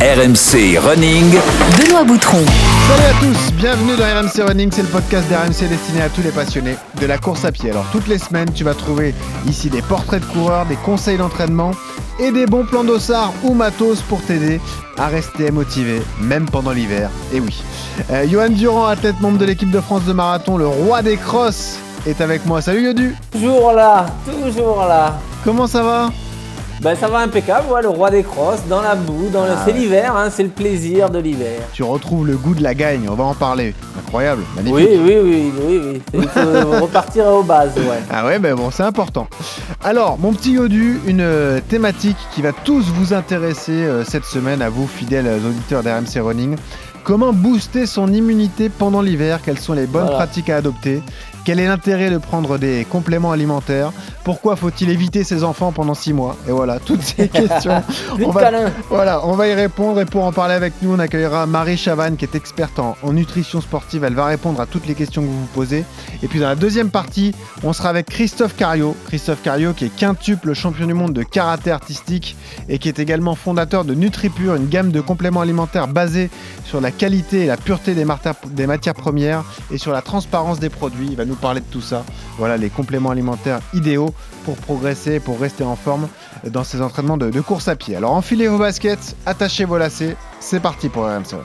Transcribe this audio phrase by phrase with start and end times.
[0.00, 1.34] RMC Running.
[1.76, 2.38] Benoît Boutron.
[2.86, 6.30] Salut à tous, bienvenue dans RMC Running, c'est le podcast d'RMC destiné à tous les
[6.30, 7.72] passionnés de la course à pied.
[7.72, 9.12] Alors toutes les semaines, tu vas trouver
[9.48, 11.72] ici des portraits de coureurs, des conseils d'entraînement
[12.20, 14.60] et des bons plans d'ossard ou matos pour t'aider
[14.98, 17.10] à rester motivé, même pendant l'hiver.
[17.34, 17.60] Et oui.
[18.12, 21.76] Euh, Johan Durand, athlète membre de l'équipe de France de marathon, le roi des crosses,
[22.06, 22.62] est avec moi.
[22.62, 25.18] Salut Yodu Toujours là, toujours là.
[25.42, 26.12] Comment ça va?
[26.80, 29.50] Ben ça va impeccable, ouais, le roi des crosses, dans la boue, dans le...
[29.52, 29.78] Ah c'est ouais.
[29.80, 31.60] l'hiver, hein, c'est le plaisir de l'hiver.
[31.72, 33.74] Tu retrouves le goût de la gagne, on va en parler.
[33.98, 34.76] Incroyable, magnifique.
[34.76, 36.02] Oui, oui, oui, oui, oui.
[36.14, 37.98] Il faut repartir aux bases, ouais.
[38.12, 39.26] Ah ouais, ben bon, c'est important.
[39.82, 44.62] Alors, mon petit Yodu, une euh, thématique qui va tous vous intéresser euh, cette semaine,
[44.62, 46.56] à vous, fidèles auditeurs d'RMC Running.
[47.02, 49.40] Comment booster son immunité pendant l'hiver?
[49.44, 50.16] Quelles sont les bonnes Voilà.
[50.16, 51.02] pratiques à adopter?
[51.48, 53.90] Quel est l'intérêt de prendre des compléments alimentaires?
[54.22, 56.36] Pourquoi faut-il éviter ses enfants pendant six mois?
[56.46, 57.82] Et voilà, toutes ces questions.
[58.22, 58.50] On va,
[58.90, 62.18] voilà, on va y répondre et pour en parler avec nous, on accueillera Marie Chavanne
[62.18, 64.04] qui est experte en, en nutrition sportive.
[64.04, 65.86] Elle va répondre à toutes les questions que vous vous posez.
[66.22, 68.94] Et puis dans la deuxième partie, on sera avec Christophe Cario.
[69.06, 72.36] Christophe Cario qui est quintuple champion du monde de karaté artistique
[72.68, 76.28] et qui est également fondateur de NutriPure, une gamme de compléments alimentaires basée
[76.68, 81.08] sur la qualité et la pureté des, matières premières et sur la transparence des produits.
[81.10, 82.04] Il va nous parler de tout ça.
[82.36, 86.08] Voilà les compléments alimentaires idéaux pour progresser, pour rester en forme
[86.44, 87.96] dans ces entraînements de, de course à pied.
[87.96, 91.36] Alors enfilez vos baskets, attachez vos lacets, c'est parti pour RMC.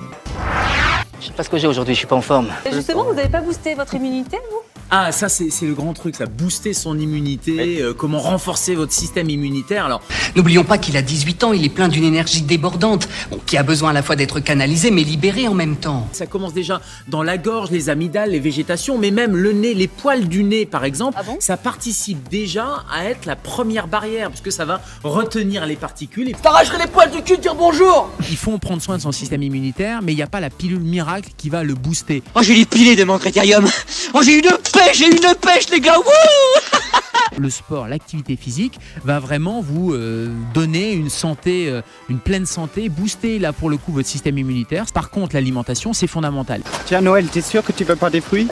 [1.22, 2.50] Je sais pas ce que j'ai aujourd'hui, je suis pas en forme.
[2.66, 4.63] Et Justement, vous n'avez pas boosté votre immunité, vous?
[4.96, 6.28] Ah, ça, c'est c'est le grand truc, ça.
[6.28, 9.86] Booster son immunité, euh, comment renforcer votre système immunitaire.
[9.86, 10.04] Alors,
[10.36, 13.64] N'oublions pas qu'il a 18 ans, il est plein d'une énergie débordante, bon, qui a
[13.64, 16.08] besoin à la fois d'être canalisé mais libéré en même temps.
[16.12, 19.88] ça commence déjà dans la gorge, les amygdales, les végétations, mais même le nez, les
[19.88, 21.18] poils du nez, par exemple.
[21.20, 21.38] Ah bon?
[21.40, 26.30] Ça participe déjà à être la première barrière, parce que ça va retenir les particules.
[26.30, 29.12] Et T'arracherais les poils du cul de dire bonjour Il faut prendre soin de son
[29.12, 32.22] système immunitaire, mais il n'y a pas la pilule miracle qui va le booster.
[32.36, 33.66] Oh, j'ai les pilés de mon critérium
[34.14, 34.48] Oh, j'ai une
[34.86, 40.30] pêche, j'ai une pêche, les gars Wouh Le sport, l'activité physique va vraiment vous euh,
[40.54, 44.86] donner une santé, euh, une pleine santé, booster là pour le coup votre système immunitaire.
[44.94, 46.62] Par contre, l'alimentation, c'est fondamental.
[46.86, 48.48] Tiens Noël, t'es sûr que tu veux pas des fruits?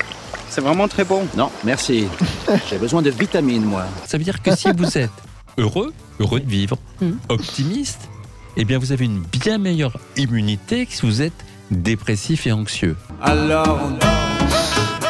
[0.50, 1.28] C'est vraiment très bon.
[1.38, 2.08] Non, merci.
[2.70, 3.86] J'ai besoin de vitamines, moi.
[4.08, 5.12] Ça veut dire que si vous êtes
[5.58, 7.14] heureux, heureux de vivre, Mm.
[7.30, 8.10] optimiste,
[8.58, 11.34] eh bien vous avez une bien meilleure immunité que si vous êtes
[11.72, 12.96] dépressif et anxieux.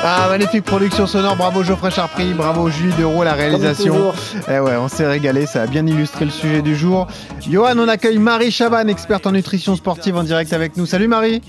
[0.04, 4.14] Ah magnifique production sonore, bravo Geoffrey Charpry, bravo Julie Deroux à la réalisation.
[4.50, 7.08] Eh ouais, on s'est régalé, ça a bien illustré le sujet du jour.
[7.48, 10.88] Johan, on accueille Marie Chaban, experte en nutrition sportive en direct avec nous.
[10.88, 11.42] Salut Marie,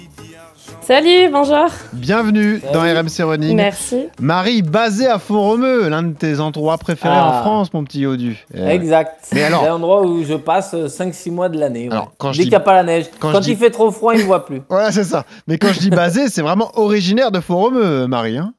[0.82, 1.66] Salut, bonjour.
[1.92, 2.72] bienvenue Salut.
[2.74, 3.56] dans RMC Running.
[3.56, 4.08] Merci.
[4.20, 7.40] Marie, basée à Font-Romeu, l'un de tes endroits préférés en Ah.
[7.42, 8.44] France, mon petit Yodu.
[8.52, 8.74] Ouais.
[8.74, 9.16] Exact.
[9.32, 11.86] Mais alors- C'est l'endroit où je passe 5-6 mois de l'année.
[11.88, 11.92] ouais.
[11.94, 13.06] Alors, quand je Dès dis- qu'il n'y a pas la neige.
[13.20, 14.60] quand Quand, je dis- il fait trop froid, il ne voit plus.
[14.68, 15.24] Voilà, c'est ça.
[15.46, 18.38] Mais quand je dis basée, c'est vraiment originaire de Font-Romeu, Marie.
[18.38, 18.52] hein.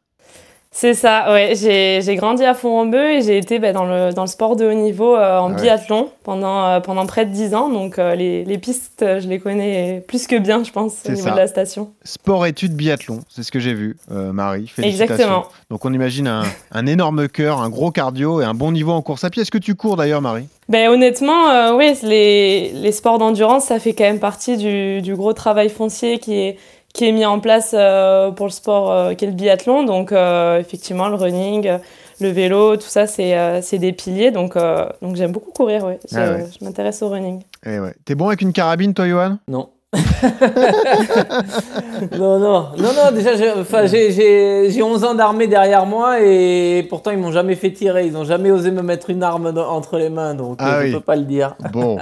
[0.76, 1.54] C'est ça, ouais.
[1.56, 4.66] J'ai j'ai grandi à Font-Romeu et j'ai été bah, dans, le, dans le sport de
[4.66, 5.62] haut niveau euh, en Ah ouais.
[5.62, 7.70] biathlon pendant, euh, pendant près de 10 ans.
[7.70, 11.26] Donc euh, les, les pistes, je les connais plus que bien, je pense, au niveau
[11.26, 11.32] ça.
[11.32, 11.92] de la station.
[12.04, 14.68] Sport-études biathlon, c'est ce que j'ai vu, Marie.
[14.68, 15.14] Félicitations.
[15.14, 15.46] Exactement.
[15.70, 16.42] Donc on imagine un,
[16.72, 19.44] un énorme cœur, un gros cardio et un bon niveau en course à pied.
[19.44, 20.48] Est-ce que tu cours d'ailleurs, Marie?
[20.70, 25.14] Ben, honnêtement, euh, oui, les, les sports d'endurance, ça fait quand même partie du, du
[25.16, 26.58] gros travail foncier qui est,
[26.94, 29.84] qui est mis en place euh, pour le sport euh, qu'est le biathlon.
[29.84, 31.70] Donc, euh, effectivement, le running,
[32.22, 34.30] le vélo, tout ça, c'est euh, c'est des piliers.
[34.32, 36.00] Donc, euh, donc j'aime beaucoup courir, ouais.
[36.12, 36.46] Je, Ah ouais.
[36.60, 37.42] je m'intéresse au running.
[37.66, 37.94] Eh ouais.
[38.06, 39.38] T'es bon avec une carabine, toi, Johan?
[39.48, 39.70] Non.
[42.18, 46.22] non, non, non, non, déjà, j'ai- enfin, j'ai- j'ai j'ai 11 ans d'armée derrière moi
[46.22, 48.08] et pourtant, ils m'ont jamais fait tirer.
[48.08, 50.86] Ils n'ont jamais osé me mettre une arme dans- entre les mains, donc Ah je
[50.88, 50.92] oui.
[50.94, 51.56] peux pas le dire.
[51.74, 51.98] Bon,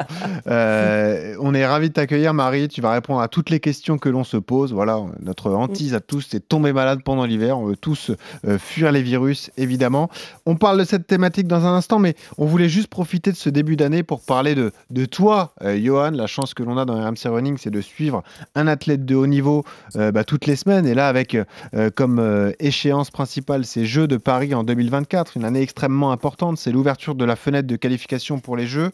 [0.47, 2.67] Euh, on est ravis de t'accueillir, Marie.
[2.67, 4.73] Tu vas répondre à toutes les questions que l'on se pose.
[4.73, 7.57] Voilà, notre hantise à tous, c'est tomber malade pendant l'hiver.
[7.59, 8.11] On veut tous
[8.47, 10.09] euh, fuir les virus, évidemment.
[10.45, 13.49] On parle de cette thématique dans un instant, mais on voulait juste profiter de ce
[13.49, 16.11] début d'année pour parler de, de toi, euh, Johan.
[16.11, 18.23] La chance que l'on a dans RMC Running, c'est de suivre
[18.55, 19.63] un athlète de haut niveau
[19.95, 20.85] euh, bah, toutes les semaines.
[20.85, 25.45] Et là, avec euh, comme euh, échéance principale ces Jeux de Paris en 2024, une
[25.45, 26.57] année extrêmement importante.
[26.57, 28.91] C'est l'ouverture de la fenêtre de qualification pour les Jeux.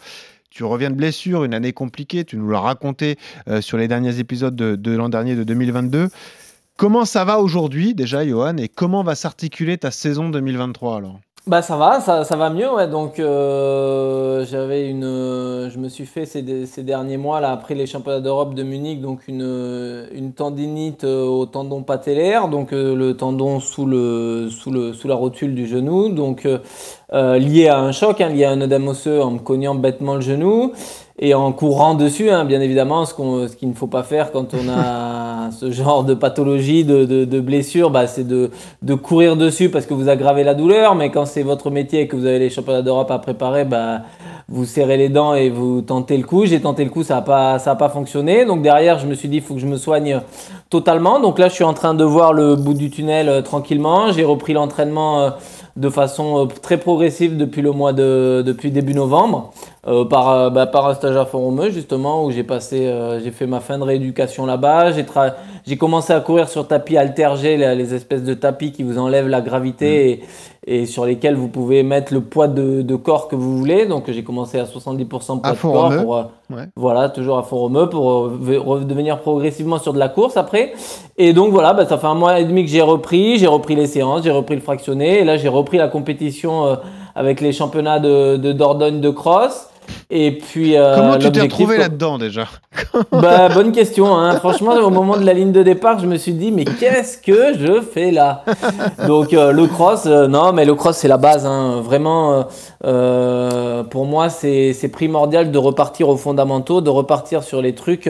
[0.49, 3.17] Tu reviens de blessure, une année compliquée, tu nous l'as raconté
[3.59, 6.07] sur les derniers épisodes de, de l'an dernier, de 2022.
[6.77, 11.19] Comment ça va aujourd'hui déjà, Johan, et comment va s'articuler ta saison 2023 alors?
[11.47, 12.89] Bah ça va, ça, ça va mieux, ouais.
[12.89, 17.73] Donc euh, j'avais une, euh, je me suis fait ces, ces derniers mois là après
[17.73, 22.73] les championnats d'Europe de Munich, donc une, euh, une tendinite euh, au tendon patellaire, donc
[22.73, 26.09] euh, le tendon sous le, sous le, sous la rotule du genou.
[26.09, 26.45] Donc
[27.13, 30.15] euh, lié à un choc, hein, lié à un œdème osseux en me cognant bêtement
[30.15, 30.73] le genou
[31.19, 34.31] et en courant dessus, hein, bien évidemment, ce qu'on- ce qu'il ne faut pas faire
[34.31, 38.51] quand on a ce genre de pathologie, de, de, de blessure, bah, c'est de,
[38.83, 42.07] de courir dessus parce que vous aggravez la douleur, mais quand c'est votre métier et
[42.07, 44.01] que vous avez les championnats d'Europe à préparer, bah,
[44.49, 46.45] vous serrez les dents et vous tentez le coup.
[46.45, 48.45] J'ai tenté le coup, ça n'a pas, ça a pas fonctionné.
[48.45, 50.21] Donc derrière, je me suis dit, il faut que je me soigne
[50.69, 51.19] totalement.
[51.19, 54.11] Donc là, je suis en train de voir le bout du tunnel euh, tranquillement.
[54.11, 55.29] J'ai repris l'entraînement euh,
[55.77, 59.51] de façon euh, très progressive depuis le mois de, depuis début novembre,
[59.87, 62.91] euh, par, euh, bah, par un stage à Font-Romeu justement où j'ai passé,
[63.23, 64.91] j'ai fait ma fin de rééducation là-bas.
[64.91, 65.05] J'ai
[65.67, 69.41] j'ai commencé à courir sur tapis altergé, les, espèces de tapis qui vous enlèvent la
[69.41, 70.23] gravité
[70.65, 73.85] et, et sur lesquels vous pouvez mettre le poids de, de corps que vous voulez.
[73.85, 76.63] Donc j'ai commencé à 70% poids À de corps pour, euh, Ouais.
[76.77, 80.71] voilà, toujours à Font-Romeu pour euh, ve- redevenir progressivement sur de la course après.
[81.17, 83.75] Et donc voilà, bah, ça fait un mois et demi que j'ai repris, j'ai repris
[83.75, 86.75] les séances, j'ai repris le fractionné, et là j'ai repris la compétition euh,
[87.15, 89.66] avec les championnats de, de Dordogne de cross.
[90.09, 92.47] Et puis euh, Comment tu t'es retrouvé là-dedans déjà
[93.11, 94.15] bah, bonne question.
[94.17, 94.35] Hein.
[94.37, 97.57] Franchement, au moment de la ligne de départ, je me suis dit, mais qu'est-ce que
[97.57, 98.43] je fais là?
[99.07, 101.45] Donc, euh, le cross, euh, non, mais le cross, c'est la base.
[101.45, 101.81] Hein.
[101.81, 102.45] Vraiment,
[102.85, 108.09] euh, pour moi, c'est primordial de repartir aux fondamentaux, de repartir sur les trucs.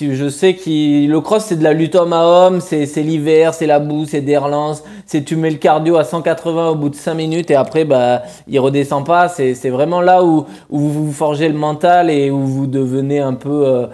[0.00, 3.66] Je sais que le cross, c'est de la lutte homme à homme, c'est l'hiver, c'est
[3.66, 6.94] la boue, c'est des relances, c'est tu mets le cardio à 180 au bout de
[6.94, 9.28] 5 minutes et après, bah, il redescend pas.
[9.28, 13.34] C'est vraiment là où, où vous vous forgez le mental et où vous devenez un
[13.34, 13.66] peu.
[13.66, 13.86] euh,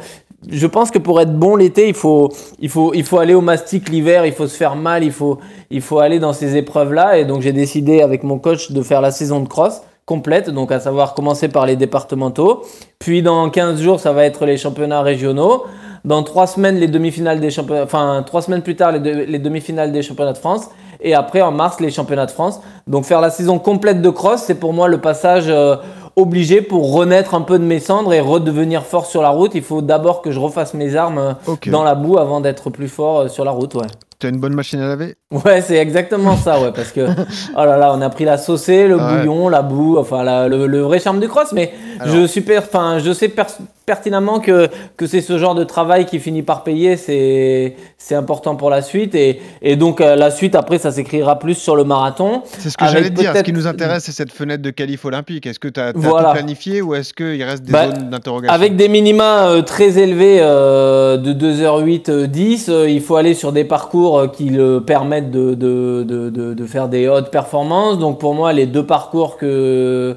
[0.51, 3.41] je pense que pour être bon l'été, il faut, il, faut, il faut aller au
[3.41, 5.39] mastic l'hiver, il faut se faire mal, il faut,
[5.71, 7.19] il faut aller dans ces épreuves-là.
[7.19, 10.71] Et donc j'ai décidé avec mon coach de faire la saison de cross complète, donc
[10.71, 12.63] à savoir commencer par les départementaux.
[12.99, 15.65] Puis dans 15 jours, ça va être les championnats régionaux.
[16.05, 19.39] Dans 3 semaines, les demi-finales des championnats, enfin 3 semaines plus tard, les, deux- les
[19.39, 20.69] demi-finales des championnats de France.
[21.01, 22.61] Et après, en mars, les championnats de France.
[22.87, 25.77] Donc faire la saison complète de cross, c'est pour moi le passage euh,
[26.17, 29.53] obligé pour renaître un peu de mes cendres et redevenir fort sur la route.
[29.55, 31.33] Il faut d'abord que je refasse mes armes euh,
[31.73, 33.87] dans la boue avant d'être plus fort euh, sur la route, ouais.
[34.21, 35.17] Tu as une bonne machine à laver?
[35.45, 37.01] Ouais, c'est exactement ça, ouais, parce que
[37.57, 40.67] oh là là, on a pris la saucée, le bouillon, la boue, enfin la- le,
[40.67, 41.53] le vrai charme du cross.
[41.53, 43.43] Mais Alors- je suis, per- enfin, je sais per-
[43.87, 48.57] pertinemment que que c'est ce genre de travail qui finit par payer, c'est c'est important
[48.57, 51.85] pour la suite et et donc euh, la suite après ça s'écrira plus sur le
[51.85, 52.43] marathon.
[52.59, 53.33] C'est ce que Avec j'allais te dire.
[53.37, 55.47] Ce qui nous intéresse, c'est cette fenêtre de qualif olympique.
[55.47, 56.29] Est-ce que tu as, Voilà.
[56.29, 58.55] tout planifié ou est-ce qu'il reste des Bah, zones d'interrogation?
[58.55, 63.35] Avec des minima euh, très élevés euh, de 2h08, euh, 10, euh, il faut aller
[63.35, 67.99] sur des parcours euh, qui le permettent de, de, de, de, faire des hautes performances.
[67.99, 70.17] Donc pour moi, les deux parcours que,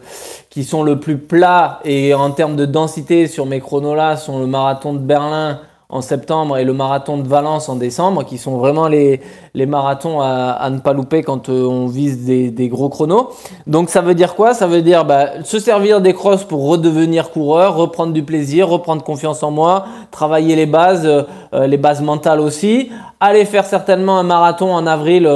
[0.49, 4.39] qui sont le plus plats et en termes de densité sur mes chronos là sont
[4.39, 5.59] le marathon de Berlin
[5.89, 9.21] en septembre et le marathon de Valence en décembre, qui sont vraiment les,
[9.53, 13.29] les marathons à, ne pas louper quand euh, on vise des, gros chronos.
[13.67, 14.53] Donc ça veut dire quoi?
[14.53, 19.01] Ça veut dire bah, se servir des crosses pour redevenir coureur, reprendre du plaisir, reprendre
[19.01, 21.23] confiance en moi, travailler les bases, euh,
[21.53, 22.89] euh, les bases mentales aussi,
[23.21, 25.27] aller faire certainement un marathon en avril,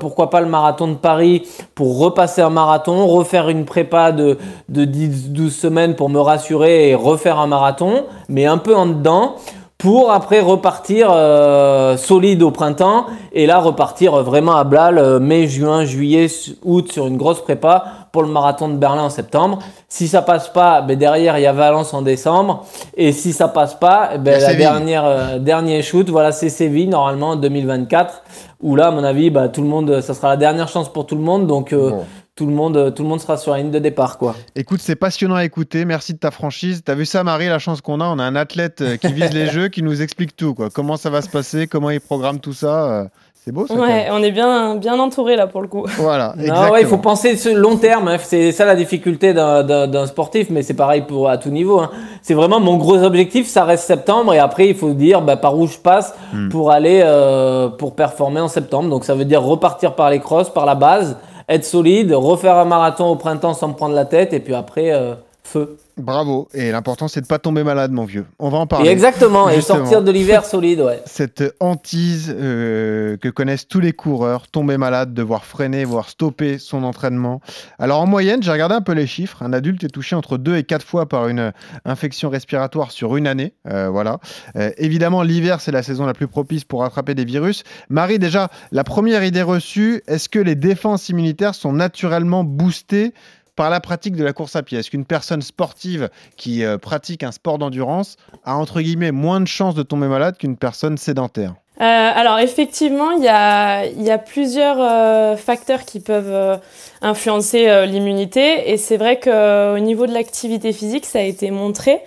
[0.00, 4.36] pourquoi pas le marathon de Paris pour repasser un marathon, refaire une prépa de,
[4.68, 9.36] de 10-12 semaines pour me rassurer et refaire un marathon, mais un peu en dedans
[9.82, 15.48] pour après repartir euh, solide au printemps et là repartir vraiment à Blal euh, mai,
[15.48, 16.28] juin, juillet,
[16.64, 19.58] août sur une grosse prépa pour le marathon de Berlin en septembre.
[19.88, 22.64] Si ça passe pas, ben derrière il y a Valence en décembre
[22.96, 24.58] et si ça passe pas, ben la Séville.
[24.58, 28.22] dernière euh, dernier shoot, voilà c'est Séville normalement en 2024
[28.62, 31.06] où là à mon avis bah, tout le monde ça sera la dernière chance pour
[31.06, 32.04] tout le monde donc Bon.
[32.42, 34.34] Tout le monde tout le monde sera sur la ligne de départ quoi.
[34.56, 35.84] Écoute, c'est passionnant à écouter.
[35.84, 36.82] Merci de ta franchise.
[36.84, 38.04] T'as vu ça, Marie, la chance qu'on a?
[38.06, 40.54] On a un athlète euh, qui vise les jeux, qui nous explique tout.
[40.54, 40.70] Quoi.
[40.70, 41.68] Comment ça va se passer?
[41.68, 42.84] Comment il programme tout ça?
[42.90, 43.04] Euh,
[43.44, 43.74] C'est beau, ça.
[43.74, 45.84] Ouais, on est bien, bien entouré là pour le coup.
[45.98, 46.34] Voilà.
[46.36, 46.70] Non, exactement.
[46.72, 48.08] ouais, il faut penser ce long terme.
[48.08, 48.16] hein.
[48.22, 51.78] C'est ça la difficulté d'un- sportif, mais c'est pareil pour à tout niveau.
[51.80, 51.90] hein.
[52.22, 55.56] C'est vraiment mon gros objectif, ça reste septembre, et après il faut dire bah, par
[55.58, 56.48] où je passe Hmm.
[56.48, 58.88] pour aller euh, pour performer en septembre.
[58.90, 61.16] Donc ça veut dire repartir par les crosses, par la base,
[61.48, 64.92] être solide, refaire un marathon au printemps sans me prendre la tête, et puis après
[64.92, 65.76] euh, feu.
[65.98, 66.48] Bravo.
[66.54, 68.24] Et l'important, c'est de pas tomber malade, mon vieux.
[68.38, 68.90] On va en Et parler.
[68.90, 71.02] exactement, et sortir de l'hiver solide, ouais.
[71.04, 76.82] Cette hantise euh, que connaissent tous les coureurs, tomber malade, devoir freiner, voire stopper son
[76.84, 77.40] entraînement.
[77.78, 79.42] Alors en moyenne, j'ai regardé un peu les chiffres.
[79.42, 81.52] Un adulte est touché entre 2 et 4 fois par une
[81.84, 83.52] infection respiratoire sur une année.
[83.68, 84.18] Euh, voilà.
[84.56, 87.64] Euh, évidemment, l'hiver, c'est la saison la plus propice pour attraper des virus.
[87.90, 93.12] Marie, déjà, la première idée reçue, est-ce que les défenses immunitaires sont naturellement boostées
[93.56, 94.78] par la pratique de la course à pied.
[94.78, 99.46] Est-ce qu'une personne sportive qui euh, pratique un sport d'endurance a entre guillemets moins de
[99.46, 101.54] chances de tomber malade qu'une personne sédentaire?
[101.78, 106.60] Alors effectivement, il y a, plusieurs facteurs qui peuvent
[107.00, 108.70] influencer l'immunité.
[108.70, 112.00] Et c'est vrai qu'au niveau de l'activité physique, ça a été montré.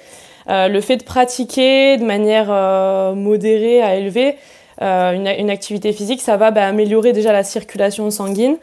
[0.47, 2.47] le fait de pratiquer de manière
[3.15, 4.37] modérée à élevée
[4.79, 8.57] une, activité physique, ça va bah, améliorer déjà la circulation sanguine,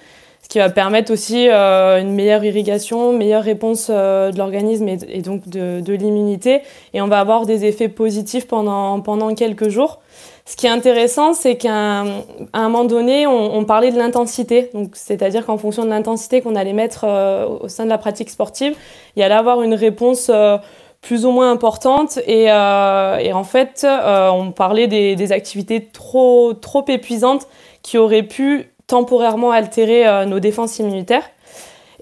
[0.52, 5.48] qui va permettre aussi euh, une meilleure irrigation, meilleure réponse euh, de l'organisme et, donc
[5.48, 6.60] de, l'immunité.
[6.92, 10.00] Et on va avoir des effets positifs pendant, pendant quelques jours.
[10.44, 14.68] Ce qui est intéressant, c'est qu'à un, moment donné, on, parlait de l'intensité.
[14.92, 18.76] C'est-à-dire qu'en fonction de l'intensité qu'on allait mettre euh, au sein de la pratique sportive,
[19.16, 20.30] il y allait avoir une réponse
[21.00, 22.18] plus ou moins importante.
[22.26, 27.46] Et, et en fait, on parlait des, des activités trop, trop épuisantes
[27.82, 31.24] qui auraient pu temporairement altérer euh, nos défenses immunitaires.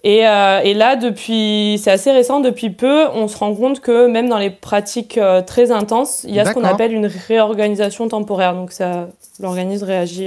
[0.02, 4.08] Et, euh, et, là, depuis, c'est assez récent, depuis peu, on se rend compte que
[4.08, 8.08] même dans les pratiques euh, très intenses, il y a ce qu'on appelle une réorganisation
[8.08, 8.54] temporaire.
[8.54, 9.06] Donc, ça,
[9.38, 10.26] l'organisme réagit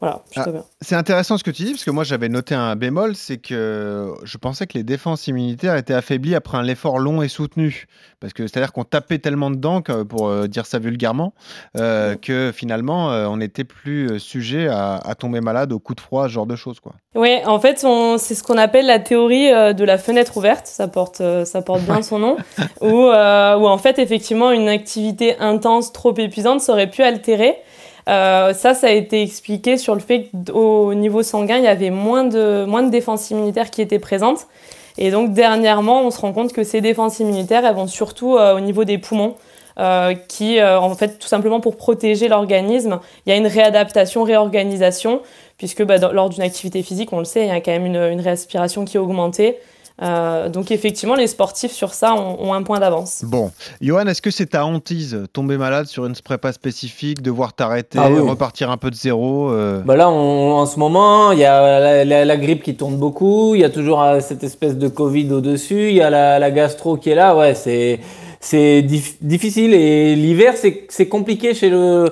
[0.00, 0.44] voilà, ah,
[0.82, 4.12] c'est intéressant ce que tu dis, parce que moi j'avais noté un bémol, c'est que
[4.24, 7.86] je pensais que les défenses immunitaires étaient affaiblies après un effort long et soutenu.
[8.20, 11.32] Parce que c'est-à-dire qu'on tapait tellement dedans, pour euh, dire ça vulgairement,
[11.78, 16.24] euh, que finalement euh, on n'était plus sujet à, tomber malade au coup de froid,
[16.24, 16.76] ce genre de choses.
[17.14, 17.86] Oui, en fait,
[18.18, 22.02] c'est ce qu'on appelle la théorie de la fenêtre ouverte, ça porte, ça porte bien
[22.02, 22.36] son nom,
[22.82, 27.56] où, où en fait, effectivement, une activité intense, trop épuisante, ça aurait pu altérer.
[28.08, 31.90] Euh, ça, ça a été expliqué sur le fait qu'au niveau sanguin, il y avait
[31.90, 34.46] moins de, moins de défenses immunitaires qui étaient présentes.
[34.98, 38.56] Et donc, dernièrement, on se rend compte que ces défenses immunitaires, elles vont surtout euh,
[38.56, 39.34] au niveau des poumons.
[39.78, 45.20] Euh, qui, en fait, tout simplement pour protéger l'organisme, il y a une réadaptation, réorganisation,
[45.58, 47.96] puisque bah, lors d'une activité physique, on le sait, il y a quand même une,
[47.96, 49.58] une respiration qui est augmentée.
[50.02, 53.24] Euh, donc effectivement, les sportifs sur ça ont, un point d'avance.
[53.24, 53.50] Bon,
[53.80, 58.08] Johan, est-ce que c'est ta hantise, tomber malade sur une prépa spécifique, devoir t'arrêter, ah
[58.08, 59.82] repartir un peu de zéro euh?
[59.84, 63.64] Bah Là, en ce moment, il y a la, grippe qui tourne beaucoup, il y
[63.64, 67.10] a toujours euh, cette espèce de Covid au-dessus, il y a la, la, gastro qui
[67.10, 68.00] est là, ouais, c'est
[68.40, 70.54] c'est difficile et l'hiver
[70.88, 72.10] c'est compliqué chez le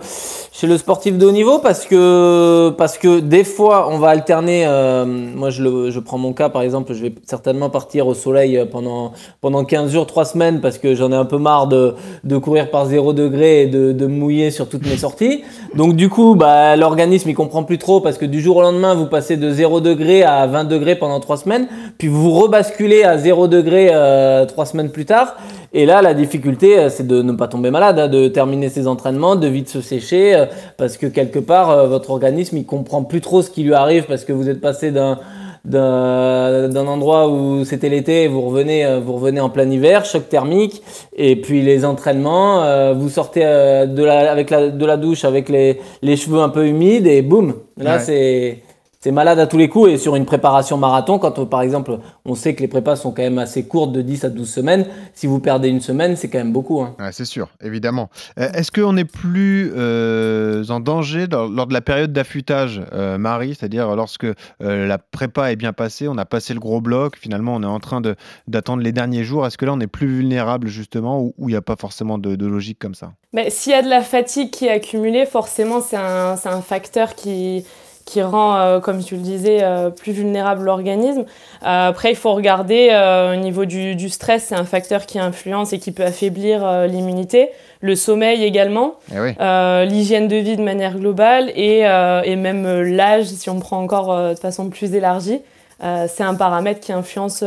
[0.52, 4.64] chez le sportif de haut niveau parce que parce que des fois on va alterner
[4.64, 8.14] euh, moi je, le, je prends mon cas par exemple je vais certainement partir au
[8.14, 11.94] soleil pendant pendant 15 jours 3 semaines parce que j'en ai un peu marre de,
[12.22, 15.42] de courir par 0 degré et de, de mouiller sur toutes mes sorties.
[15.74, 18.94] Donc du coup bah l'organisme il comprend plus trop parce que du jour au lendemain
[18.94, 21.66] vous passez de 0 degré à 20 degrés pendant 3 semaines
[21.98, 25.34] puis vous rebasculez à 0 degré euh, 3 semaines plus tard
[25.76, 28.86] et là, la difficulté, euh, c'est de ne pas tomber malade, hein, de terminer ses
[28.86, 33.02] entraînements, de vite se sécher, euh, parce que quelque part, euh, votre organisme, il comprend
[33.02, 35.18] plus trop ce qui lui arrive, parce que vous êtes passé d'un
[35.66, 40.82] d'un endroit où c'était l'été, vous revenez, vous revenez en plein hiver, choc thermique,
[41.16, 45.80] et puis les entraînements, vous sortez de la, avec la, de la douche avec les,
[46.02, 48.58] les cheveux un peu humides, et boum, là c'est
[49.04, 52.34] c'est malade à tous les coups et sur une préparation marathon, quand par exemple on
[52.34, 55.26] sait que les prépas sont quand même assez courtes de 10 à 12 semaines, si
[55.26, 56.80] vous perdez une semaine, c'est quand même beaucoup.
[56.80, 56.96] Hein.
[57.12, 58.08] c'est sûr, évidemment.
[58.38, 63.54] Euh, est-ce qu'on est plus euh, en danger lors, de la période d'affûtage, euh, Marie,
[63.54, 64.26] c'est-à-dire lorsque
[64.60, 67.80] la prépa est bien passée, on a passé le gros bloc, finalement on est en
[67.80, 68.00] train
[68.48, 71.56] d'attendre les derniers jours, est-ce que là on est plus vulnérable justement ou il n'y
[71.56, 73.12] a pas forcément de, logique comme ça?
[73.34, 77.14] Mais S'il y a de la fatigue qui est accumulée, forcément c'est un, un facteur
[77.14, 77.66] qui
[78.04, 81.24] qui rend, euh, comme tu le disais, euh, plus vulnérable l'organisme.
[81.62, 82.90] Euh, après, il faut regarder
[83.32, 87.50] au niveau du, du stress, c'est un facteur qui influence et qui peut affaiblir l'immunité.
[87.80, 93.50] Le sommeil également, eh l'hygiène de vie de manière globale et, et même l'âge, si
[93.50, 95.40] on prend encore de façon plus élargie,
[95.80, 97.44] c'est un paramètre qui influence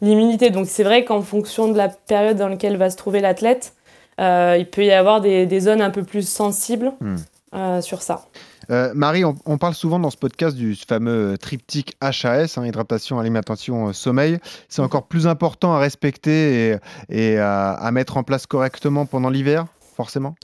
[0.00, 0.50] l'immunité.
[0.50, 3.72] Donc c'est vrai qu'en fonction de la période dans laquelle va se trouver l'athlète,
[4.18, 7.80] il peut y avoir des, des, zones un peu plus sensibles hmm.
[7.80, 8.26] sur ça.
[8.70, 13.88] Euh, Marie, on, parle souvent dans ce podcast du fameux triptyque HAS, hein, hydratation, alimentation,
[13.88, 14.38] euh, sommeil.
[14.68, 16.76] C'est encore plus important à respecter
[17.10, 19.66] et, à, mettre en place correctement pendant l'hiver,
[19.96, 20.34] forcément?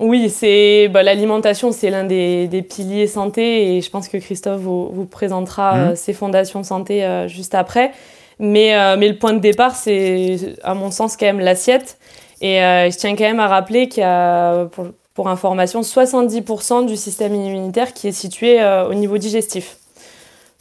[0.00, 5.06] Oui, c'est bah, l'alimentation, c'est l'un des, piliers santé et je pense que Christophe vous,
[5.06, 5.80] présentera mmh.
[5.80, 7.92] euh, ses fondations santé juste après.
[8.40, 11.98] Mais, mais le point de départ, c'est à mon sens quand même l'assiette.
[12.40, 14.88] Et je tiens quand même à rappeler qu'il y a, pour
[15.22, 19.78] information, 70% du système immunitaire qui est situé euh, au niveau digestif.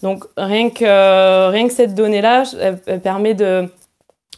[0.01, 2.43] Donc rien que, rien que cette donnée-là,
[3.03, 3.69] permet de,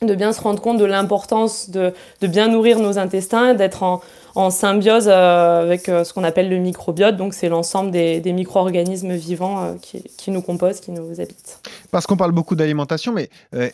[0.01, 4.01] de, bien se rendre compte de l'importance de, de, bien nourrir nos intestins, d'être en,
[4.36, 7.18] en symbiose avec ce qu'on appelle le microbiote.
[7.18, 11.60] Donc c'est l'ensemble des, des micro-organismes vivants qui, qui, nous composent, qui nous habitent.
[11.92, 13.30] Parce qu'on parle beaucoup d'alimentation, mais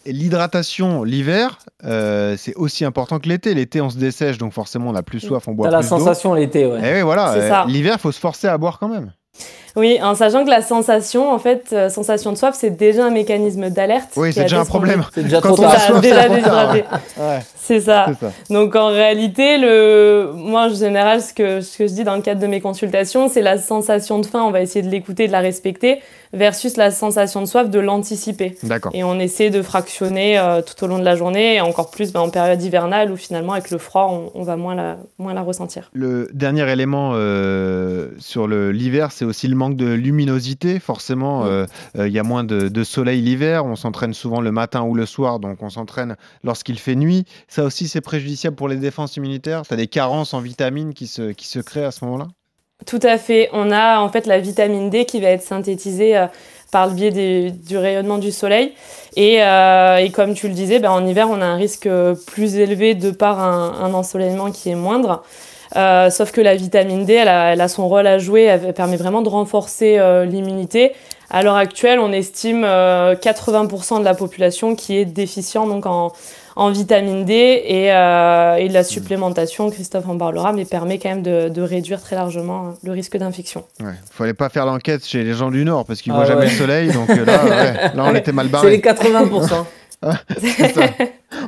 [0.06, 3.54] l'hydratation l'hiver, c'est aussi important que l'été.
[3.54, 5.82] L'été, on se dessèche, donc forcément on a plus soif, on boit plus d'eau.
[5.82, 6.80] la sensation l'été, ouais.
[6.90, 7.66] Et oui, voilà.
[7.68, 9.12] L'hiver, il faut se forcer à boire quand même.
[9.76, 13.10] Oui, en sachant que la sensation, en fait, euh, sensation de soif, c'est déjà un
[13.10, 14.10] mécanisme d'alerte.
[14.18, 15.04] Oui, c'est déjà un problème.
[15.14, 15.82] C'est déjà Quand trop on a tard.
[15.82, 16.84] soif, déjà déshydraté.
[17.18, 17.40] ouais.
[17.56, 18.08] C'est ça.
[18.50, 20.32] Donc en réalité, le...
[20.36, 23.30] moi en général, ce que, ce que je dis dans le cadre de mes consultations,
[23.30, 26.00] c'est la sensation de faim, on va essayer de l'écouter, de la respecter,
[26.34, 28.58] versus la sensation de soif, de l'anticiper.
[28.64, 28.92] D'accord.
[28.96, 32.12] Et on essaie de fractionner euh, tout au long de la journée, et encore plus
[32.12, 35.34] ben, en période hivernale où finalement avec le froid, on, on va moins la, moins
[35.34, 35.90] la ressentir.
[35.94, 40.80] Le dernier élément euh, sur le- l'hiver, c'est aussi le manque de luminosité.
[40.80, 41.66] Forcément, euh,
[41.98, 43.66] euh, il y a moins de, de soleil l'hiver.
[43.66, 47.24] On s'entraîne souvent le matin ou le soir, donc on s'entraîne lorsqu'il fait nuit.
[47.48, 49.62] Ça aussi, c'est préjudiciable pour les défenses immunitaires.
[49.68, 52.28] Tu as des carences en vitamines qui se, qui se créent à ce moment-là?
[52.86, 53.50] Tout à fait.
[53.54, 56.26] On a en fait la vitamine D qui va être synthétisée euh,
[56.72, 58.74] par le biais des- du rayonnement du soleil.
[59.16, 61.88] Et, euh, et comme tu le disais, ben, en hiver, on a un risque
[62.26, 65.24] plus élevé de par un, un ensoleillement qui est moindre.
[65.76, 68.74] Euh, sauf que la vitamine D, elle a, elle a son rôle à jouer, elle,
[68.74, 70.94] permet vraiment de renforcer euh, l'immunité.
[71.30, 76.12] À l'heure actuelle, on estime euh, 80% de la population qui est déficient donc en,
[76.58, 81.24] en vitamine D et, euh, et la supplémentation, Christophe en parlera, mais permet quand même
[81.24, 83.64] de, de réduire très largement euh, le risque d'infection.
[83.80, 83.94] Ouais.
[84.12, 86.52] Fallait pas faire l'enquête chez les gens du Nord parce qu'ils Ah voient jamais le
[86.52, 86.92] soleil.
[86.92, 88.72] Donc euh, là, ouais, là, on était mal C'est barré.
[88.72, 89.50] les 80%.
[90.42, 90.82] C'est ça.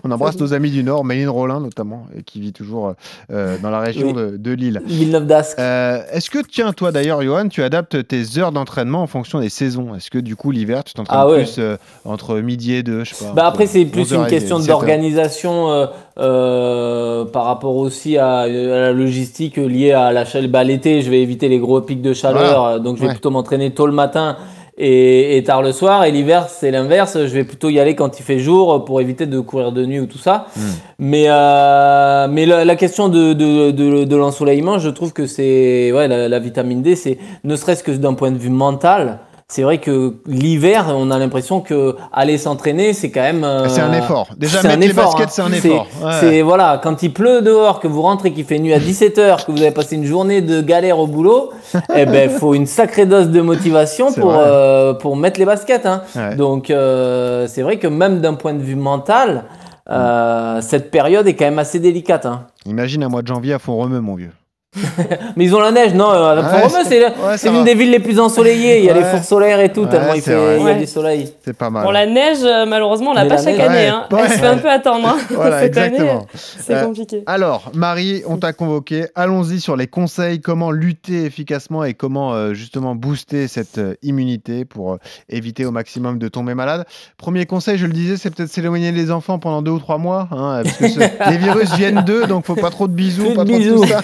[0.03, 2.93] On embrasse nos amis du Nord, Méline Rollin notamment, qui vit toujours
[3.31, 4.13] euh, dans la région Oui.
[4.13, 4.81] de, de Lille.
[4.85, 5.59] Villeneuve d'Ascq.
[5.59, 9.49] Euh, Est-ce que, tiens, toi d'ailleurs, Johan, tu adaptes tes heures d'entraînement en fonction des
[9.49, 9.95] saisons?
[9.95, 11.43] Est-ce que du coup, l'hiver, tu t'entraînes Ah ouais.
[11.43, 14.23] plus euh, entre midi et deux je sais pas, Bah après c'est plus 11 heures
[14.23, 14.79] une question 17 heures.
[14.79, 15.85] d'organisation euh,
[16.19, 20.49] euh, par rapport aussi à, à la logistique liée à la chaleur.
[20.49, 22.75] Bah, l'été je vais éviter les gros pics de chaleur Voilà.
[22.75, 23.13] euh, donc je vais Ouais.
[23.13, 24.37] plutôt m'entraîner tôt le matin
[24.77, 28.19] et, et tard le soir et l'hiver c'est l'inverse je vais plutôt y aller quand
[28.19, 30.61] il fait jour pour éviter de courir de nuit ou tout ça Hmm.
[30.99, 35.91] mais euh, mais la, la question de, de, de, de l'ensoleillement je trouve que c'est
[35.91, 39.19] ouais la, la vitamine D c'est ne serait-ce que d'un point de vue mental
[39.53, 43.43] c'est vrai que l'hiver, on a l'impression que aller s'entraîner, c'est quand même.
[43.43, 44.29] euh, C'est un effort.
[44.35, 45.31] Déjà, c'est mettre un les effort, baskets, hein.
[45.31, 45.87] c'est un effort.
[46.03, 46.11] Ouais.
[46.19, 49.51] C'est voilà, quand il pleut dehors, que vous rentrez, qu'il fait nuit à 17h, que
[49.51, 51.51] vous avez passé une journée de galère au boulot,
[51.95, 55.85] eh ben faut une sacrée dose de motivation pour euh, pour mettre les baskets.
[55.85, 56.01] Hein.
[56.15, 56.35] Ouais.
[56.35, 59.43] Donc euh, c'est vrai que même d'un point de vue mental,
[59.87, 62.25] euh, cette période est quand même assez délicate.
[62.25, 62.47] Hein.
[62.65, 64.31] Imagine un mois de janvier à Font-Romeu, mon vieux.
[65.35, 68.19] Mais ils ont la neige, non euh, Ouais, c'est ouais, l'une des villes les plus
[68.19, 68.79] ensoleillées.
[68.79, 69.11] Il y a les Ouais.
[69.11, 70.55] fours solaires et tout, Ouais, tellement il, c'est fait, vrai.
[70.57, 70.79] il y a Ouais.
[70.79, 71.33] du soleil.
[71.45, 71.83] C'est pas mal.
[71.83, 73.75] Bon, la neige, euh, malheureusement, on l'a pas chaque neige- année.
[73.75, 74.05] Ouais, hein.
[74.11, 74.19] ouais.
[74.25, 75.07] Elle se fait un peu attendre.
[75.07, 75.17] hein.
[75.31, 75.97] Voilà, Cette année,
[76.33, 77.23] c'est Euh, compliqué.
[77.27, 79.05] Alors, Marie, on t'a convoqué.
[79.15, 84.65] Allons-y sur les conseils, comment lutter efficacement et comment euh, justement booster cette euh, immunité
[84.65, 84.97] pour euh,
[85.29, 86.85] éviter au maximum de tomber malade.
[87.17, 90.27] Premier conseil, je le disais, c'est peut-être s'éloigner des enfants pendant deux ou trois mois,
[90.31, 93.29] hein, parce que ce- les virus viennent d'eux, donc faut pas trop de bisous, Plus
[93.31, 93.81] de pas trop de bisous.
[93.81, 94.01] tout ça.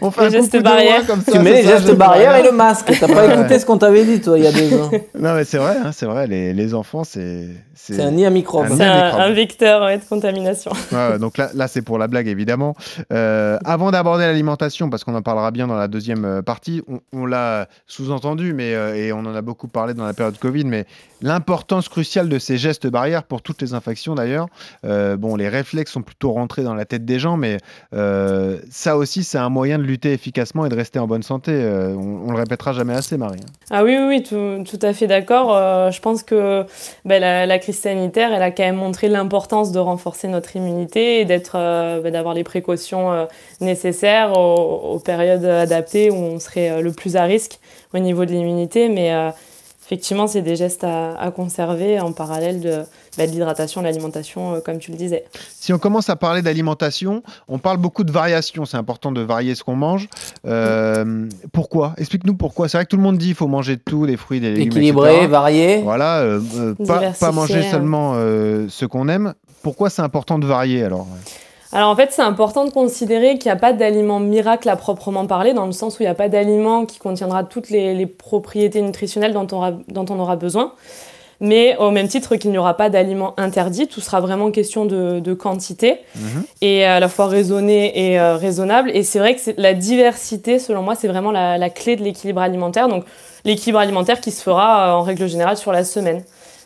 [0.00, 1.06] On fait Les un gestes barrières.
[1.06, 1.32] comme ça.
[1.32, 2.92] Tu mets les ça, gestes barrières et le masque.
[2.98, 3.34] T'as pas Ouais.
[3.34, 4.90] écouté ce qu'on t'avait dit, toi, il y a deux ans.
[5.18, 6.26] Non, mais c'est vrai, hein, c'est vrai.
[6.26, 8.66] Les, les enfants, c'est C'est un nid à microbes.
[8.72, 10.72] Un C'est un vecteur ouais, de contamination.
[10.90, 12.74] Ouais, donc là, là c'est pour la blague, évidemment.
[13.12, 17.00] Euh, avant d'aborder l'alimentation, parce qu'on en parlera bien dans la deuxième euh, partie, on,
[17.12, 20.64] on l'a sous-entendu, mais euh, et on en a beaucoup parlé dans la période Covid,
[20.64, 20.86] mais
[21.20, 24.46] l'importance cruciale de ces gestes barrières pour toutes les infections d'ailleurs.
[24.84, 27.58] Euh, bon, les réflexes sont plutôt rentrés dans la tête des gens, mais
[27.94, 31.52] euh, ça aussi, c'est un moyen de lutter efficacement et de rester en bonne santé.
[31.52, 33.40] Euh, on, on le répétera jamais assez, Marie.
[33.42, 33.52] hein.
[33.70, 35.54] Ah oui, oui, tout, à fait d'accord.
[35.54, 36.64] Euh, je pense que
[37.04, 41.24] ben, la, crise sanitaire, elle a quand même montré l'importance de renforcer notre immunité et
[41.24, 43.26] d'être, euh, ben, d'avoir les précautions
[43.60, 47.58] nécessaires aux, aux périodes adaptées où on serait le plus à risque
[47.94, 48.88] au niveau de l'immunité.
[48.88, 49.12] Mais
[49.92, 52.82] effectivement, c'est des gestes à, à conserver en parallèle de,
[53.18, 55.24] ben, de l'hydratation, de l'alimentation, euh, comme tu le disais.
[55.50, 58.64] Si on commence à parler d'alimentation, on parle beaucoup de variation.
[58.64, 60.08] C'est important de varier ce qu'on mange.
[60.46, 61.92] Euh, pourquoi?
[61.98, 62.68] Explique-nous pourquoi.
[62.68, 64.52] C'est vrai que tout le monde dit qu'il faut manger de tout, des fruits, des
[64.52, 65.82] légumes, Équilibré, varié.
[65.82, 66.74] Voilà, euh, euh,
[67.20, 67.70] pas, manger hein.
[67.70, 69.34] seulement euh, ce qu'on aime.
[69.62, 71.06] Pourquoi c'est important de varier alors?
[71.72, 75.26] Alors en fait, c'est important de considérer qu'il n'y a pas d'aliment miracle à proprement
[75.26, 78.06] parler, dans le sens où il n'y a pas d'aliment qui contiendra toutes les, les
[78.06, 80.74] propriétés nutritionnelles dont on, aura, dont on aura besoin.
[81.40, 85.18] Mais au même titre qu'il n'y aura pas d'aliment interdit, tout sera vraiment question de,
[85.18, 86.44] de quantité Mhm.
[86.60, 88.90] et à la fois raisonné et euh, raisonnable.
[88.94, 92.40] Et c'est vrai que la diversité, selon moi, c'est vraiment la, la clé de l'équilibre
[92.42, 92.86] alimentaire.
[92.86, 93.04] Donc
[93.44, 96.22] l'équilibre alimentaire qui se fera euh, en règle générale sur la semaine.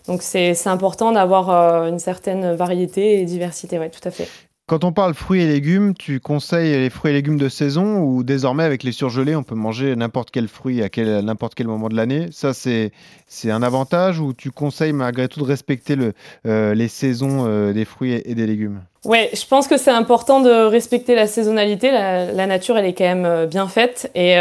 [0.09, 4.29] Donc c'est c'est important d'avoir euh, une certaine variété et diversité, ouais, tout à fait.
[4.69, 8.25] Quand on parle fruits et légumes, tu conseilles les fruits et légumes de saison ou
[8.25, 11.89] désormais avec les surgelés, on peut manger n'importe quel fruit à, quel, n'importe quel moment
[11.89, 12.27] de l'année?
[12.33, 12.91] Ça, c'est,
[13.29, 15.97] c'est un avantage ou tu conseilles malgré tout de respecter
[16.47, 18.81] euh, les saisons euh, des fruits et, des légumes?
[19.05, 21.93] Ouais, je pense que c'est important de respecter la saisonnalité.
[21.93, 24.35] La, nature, elle est quand même euh, bien faite et,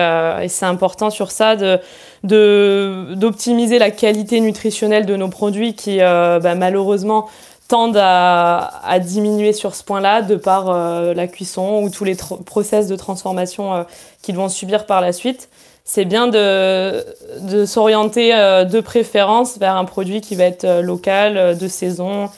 [0.48, 7.28] c'est important sur ça de, d'optimiser la qualité nutritionnelle de nos produits qui, bah, malheureusement,
[7.68, 12.16] tendent à, à, diminuer sur ce point-là de par euh, la cuisson ou tous les
[12.46, 13.84] process de transformation euh,
[14.22, 15.50] qu'ils vont subir par la suite.
[15.84, 17.06] C'est bien de,
[17.42, 22.30] de s'orienter euh, de préférence vers un produit qui va être local, de saison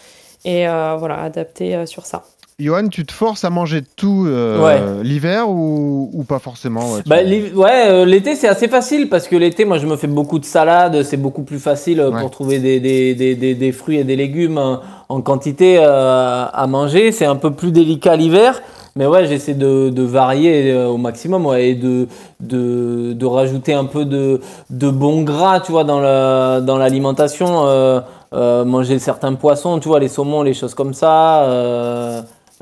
[0.45, 2.23] et voilà, adapté sur ça.
[2.59, 5.03] Johan, tu te forces à manger tout euh, Ouais.
[5.03, 9.35] l'hiver ou, ou pas forcément ouais, Bah, ouais, euh, l'été c'est assez facile parce que
[9.35, 12.19] l'été, moi je me fais beaucoup de salades, c'est beaucoup plus facile euh, Ouais.
[12.19, 16.45] pour trouver des, des, des, des, des fruits et des légumes euh, en quantité euh,
[16.51, 17.11] à manger.
[17.11, 18.59] C'est un peu plus délicat l'hiver,
[18.95, 22.07] mais ouais, j'essaie de, de varier au maximum ouais, et de,
[22.39, 24.41] de, de rajouter un peu de,
[24.71, 27.67] de bon gras, tu vois, dans la- dans l'alimentation.
[27.67, 27.99] euh,
[28.33, 31.43] euh, manger certains poissons, tu vois, les saumons, les choses comme ça.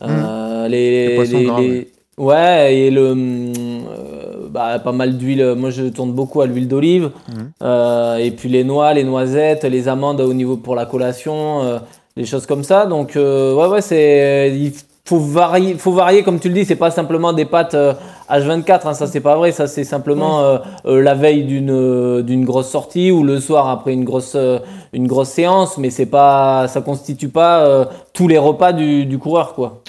[0.01, 1.17] Euh, euh, les.
[1.39, 5.53] Les gras, les- Ouais, et le, hum, euh, bah, pas mal d'huile.
[5.57, 7.11] Moi, je tourne beaucoup à l'huile d'olive.
[7.61, 11.77] Euh, et puis les noix, les noisettes, les amandes au niveau pour la collation, euh,
[12.15, 12.85] des choses comme ça.
[12.85, 14.53] Donc, euh, ouais, ouais, c'est.
[15.07, 16.65] Faut varier, faut varier, comme tu le dis.
[16.65, 17.93] C'est pas simplement des pâtes euh,
[18.27, 18.87] H24.
[18.87, 19.51] Hein, ça, c'est pas vrai.
[19.51, 23.69] Ça, c'est simplement euh, euh, la veille d'une euh, d'une grosse sortie ou le soir
[23.69, 24.57] après une grosse euh,
[24.93, 25.77] une grosse séance.
[25.77, 29.81] Mais c'est pas, ça constitue pas euh, tous les repas du, du coureur, quoi.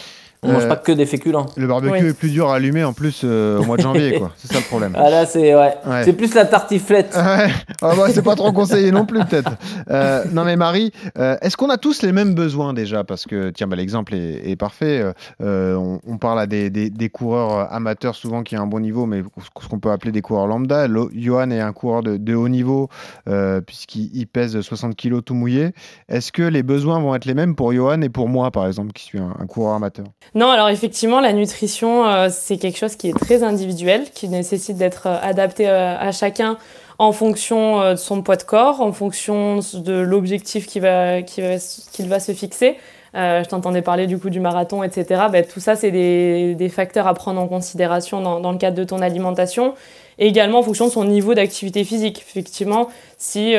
[0.46, 1.46] On mange Euh, pas que des féculents.
[1.56, 2.08] Le barbecue Oui.
[2.08, 4.32] est plus dur à allumer en plus euh, au mois de janvier, quoi.
[4.36, 4.92] C'est ça le problème.
[4.96, 5.74] Ah là, c'est ouais.
[5.86, 6.04] Ouais.
[6.04, 7.14] C'est plus la tartiflette.
[7.16, 7.50] Ouais.
[7.82, 9.52] Ah bah, c'est pas trop conseillé non plus peut-être.
[9.90, 13.04] Euh, non mais Marie, euh, est-ce qu'on a tous les mêmes besoins déjà?
[13.04, 15.04] Parce que tiens, bah, l'exemple est, est parfait.
[15.40, 19.06] On, on parle à des, des- des coureurs amateurs souvent qui ont un bon niveau,
[19.06, 19.22] mais
[19.62, 20.86] ce qu'on peut appeler des coureurs lambda.
[20.88, 22.88] Lo- Johan est un coureur de, de haut niveau
[23.28, 25.72] euh, puisqu'il il pèse 60 kilos tout mouillé.
[26.08, 28.92] Est-ce que les besoins vont être les mêmes pour Johan et pour moi par exemple
[28.92, 30.06] qui suis un, un coureur amateur?
[30.36, 34.76] Non, alors effectivement, la nutrition, euh, c'est quelque chose qui est très individuel, qui nécessite
[34.76, 36.58] d'être euh, adapté euh, à chacun
[36.98, 42.76] en fonction de son poids de corps, en fonction de l'objectif qu'il va, se fixer.
[43.14, 45.24] Je t'entendais parler du coup du marathon, etc.
[45.30, 49.02] Ben, tout ça, c'est des, facteurs à prendre en considération dans, le cadre de ton
[49.02, 49.74] alimentation.
[50.18, 52.24] Également en fonction de son niveau d'activité physique.
[52.26, 53.52] Effectivement, si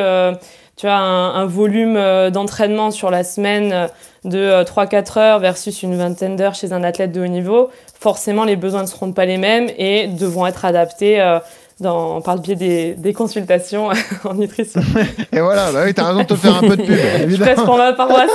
[0.75, 1.93] tu as un, volume
[2.31, 3.87] d'entraînement sur la semaine
[4.27, 8.43] de euh, 3-4 heures versus une vingtaine d'heures chez un athlète de haut niveau, forcément
[8.43, 11.39] les besoins ne seront pas les mêmes et devront être adaptés euh,
[11.79, 13.89] dans, par le biais des, des consultations
[14.23, 14.81] en nutrition.
[15.31, 17.45] Et voilà, bah oui, t'as raison de te faire un peu de pub, Je évidemment.
[17.53, 18.31] presse pour ma paroisse.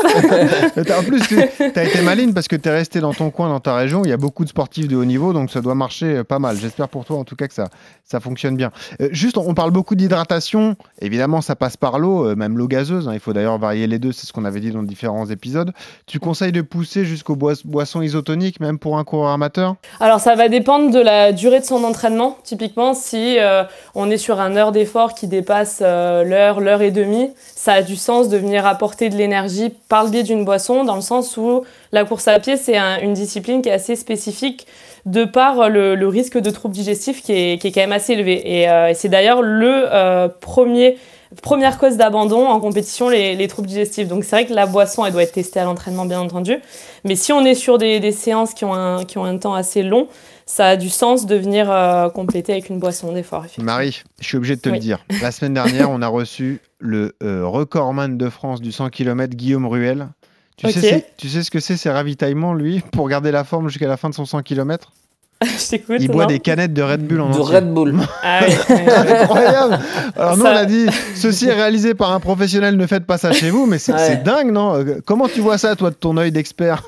[0.99, 3.61] En plus, tu as été maligne parce que tu es resté dans ton coin, dans
[3.61, 4.03] ta région.
[4.05, 6.39] Il y a beaucoup de sportifs de haut niveau, donc ça doit marcher euh, pas
[6.39, 6.57] mal.
[6.57, 7.69] J'espère pour toi, en tout cas, que ça,
[8.05, 8.71] ça fonctionne bien.
[9.01, 10.77] Euh, juste, on parle beaucoup d'hydratation.
[11.01, 13.09] Évidemment, ça passe par l'eau, euh, même l'eau gazeuse.
[13.09, 13.13] hein.
[13.15, 15.73] Il faut d'ailleurs varier les deux, c'est ce qu'on avait dit dans différents épisodes.
[16.07, 19.75] Tu conseilles de pousser jusqu'aux boi- boissons isotoniques, même pour un coureur amateur?
[20.01, 22.37] Alors ça va dépendre de la durée de son entraînement.
[22.45, 23.65] Typiquement, si euh,
[23.95, 27.83] on est sur un heure d'effort qui dépasse euh, l'heure, l'heure et demie, ça a
[27.83, 31.37] du sens de venir apporter de l'énergie par le biais d'une boisson, dans le sens
[31.37, 34.67] où la course à pied, c'est un- une discipline qui est assez spécifique
[35.07, 38.61] de par le, le risque de troubles digestifs qui est, quand même assez élevé.
[38.61, 40.97] Et, euh, c'est d'ailleurs le euh, premier
[41.41, 44.07] première cause d'abandon en compétition, les, les troubles digestifs.
[44.07, 46.59] Donc c'est vrai que la boisson, elle doit être testée à l'entraînement, bien entendu.
[47.05, 49.55] Mais si on est sur des, des séances qui ont, un, qui ont un temps
[49.55, 50.09] assez long,
[50.55, 53.47] ça a du sens de venir euh, compléter avec une boisson d'effort.
[53.59, 54.99] Marie, je suis obligé de te le dire.
[55.23, 59.67] La semaine dernière, on a reçu le euh, recordman de France du 100 km, Guillaume
[59.67, 60.09] Ruel.
[60.59, 63.69] Tu, sais, c'est- tu sais ce que c'est, ces ravitaillements, lui, pour garder la forme
[63.71, 64.93] jusqu'à la fin de son 100 km
[65.43, 65.97] Je t'écoute.
[66.01, 67.57] Il boit non des canettes de Red Bull en De entier.
[67.57, 67.95] Red Bull.
[68.23, 68.41] Ah.
[68.69, 69.79] Incroyable
[70.17, 70.87] Alors nous, Ça- on a dit,
[71.17, 73.99] ceci est réalisé par un professionnel, ne faites pas ça chez vous, mais c'est Ouais.
[74.07, 74.75] c'est dingue, non?
[74.77, 76.83] Euh, Comment tu vois ça, toi, de ton œil d'expert?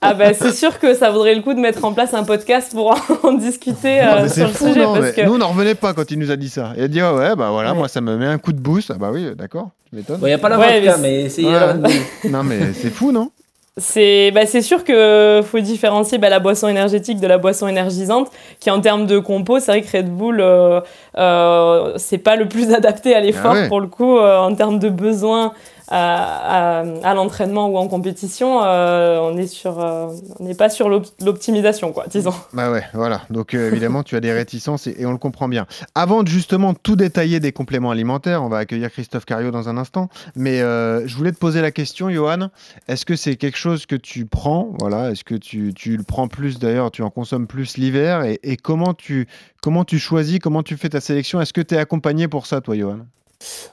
[0.00, 2.72] Ah bah, c'est sûr que ça vaudrait le coup de mettre en place un podcast
[2.74, 4.80] pour en discuter Non, euh, mais sur le fou, sujet.
[4.82, 5.20] non parce mais que...
[5.22, 6.72] Nous, on n'en revenait pas quand il nous a dit ça.
[6.76, 7.78] Il a dit, ah ouais, bah voilà, Ouais.
[7.78, 8.90] moi, ça me met un coup de boost.
[8.94, 10.18] Ah bah oui, d'accord, tu m'étonnes.
[10.22, 11.54] Il n'y a pas la Ouais, vodka, mais mais essayez Ouais.
[11.54, 11.74] la
[12.30, 13.30] non, mais c'est fou, non?
[13.76, 18.30] C'est bah, c'est sûr que faut différencier bah, la boisson énergétique de la boisson énergisante,
[18.60, 20.80] qui en termes de compo, c'est vrai que Red Bull, euh,
[21.18, 23.68] euh, c'est pas le plus adapté à l'effort Ah ouais.
[23.68, 25.52] pour le coup, euh, en termes de besoins
[25.88, 32.34] à, l'entraînement ou en compétition, on est sur, on n'est pas sur l'optimisation, quoi, disons.
[32.52, 33.22] Bah ouais, voilà.
[33.30, 35.66] Donc évidemment, tu as des réticences et, on le comprend bien.
[35.94, 39.76] Avant de justement tout détailler des compléments alimentaires, on va accueillir Christophe Cario dans un
[39.76, 40.08] instant.
[40.36, 42.50] Mais je voulais te poser la question, Johan.
[42.88, 44.70] Est-ce que c'est quelque chose que tu prends?
[44.78, 45.10] Voilà.
[45.10, 48.24] Est-ce que tu, le prends plus d'ailleurs Tu en consommes plus l'hiver?
[48.24, 49.26] Et, et comment tu
[49.62, 51.40] comment tu choisis Comment tu fais ta sélection?
[51.40, 53.00] Est-ce que tu es accompagné pour ça, toi, Johan?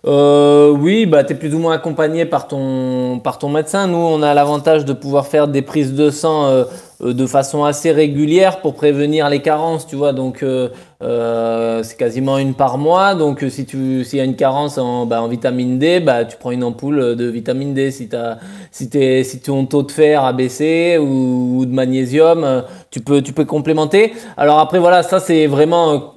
[0.06, 3.88] Euh, oui, bah, tu es plus ou moins accompagné par ton, médecin.
[3.88, 6.64] Nous, on a l'avantage de pouvoir faire des prises de sang euh,
[7.02, 10.14] euh, de façon assez régulière pour prévenir les carences, tu vois.
[10.14, 10.44] Donc,
[11.02, 13.16] c'est quasiment une par mois.
[13.16, 16.52] Donc, si tu s'il y a une carence en, bah, vitamine D, bah, tu prends
[16.52, 17.92] une ampoule de vitamine D.
[17.92, 18.38] Si, as,
[18.72, 23.46] si ton taux de fer a baissé ou, ou de magnésium, tu peux, tu peux
[23.46, 24.14] complémenter.
[24.38, 26.16] Alors après, voilà, ça, c'est vraiment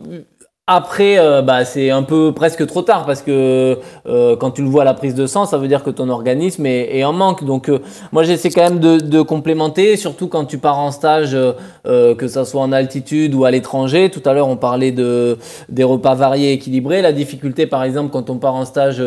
[0.67, 4.69] après, euh, bah, c'est un peu presque trop tard parce que euh, quand tu le
[4.69, 7.45] vois à la prise de sang, ça veut dire que ton organisme est, en manque.
[7.45, 7.81] Donc, euh,
[8.13, 11.37] moi, j'essaie quand même de, de, complémenter, surtout quand tu pars en stage,
[11.85, 14.09] que ça soit en altitude ou à l'étranger.
[14.09, 15.37] Tout à l'heure, on parlait de
[15.69, 17.03] des repas variés, équilibrés.
[17.03, 19.03] La difficulté, par exemple, quand on part en stage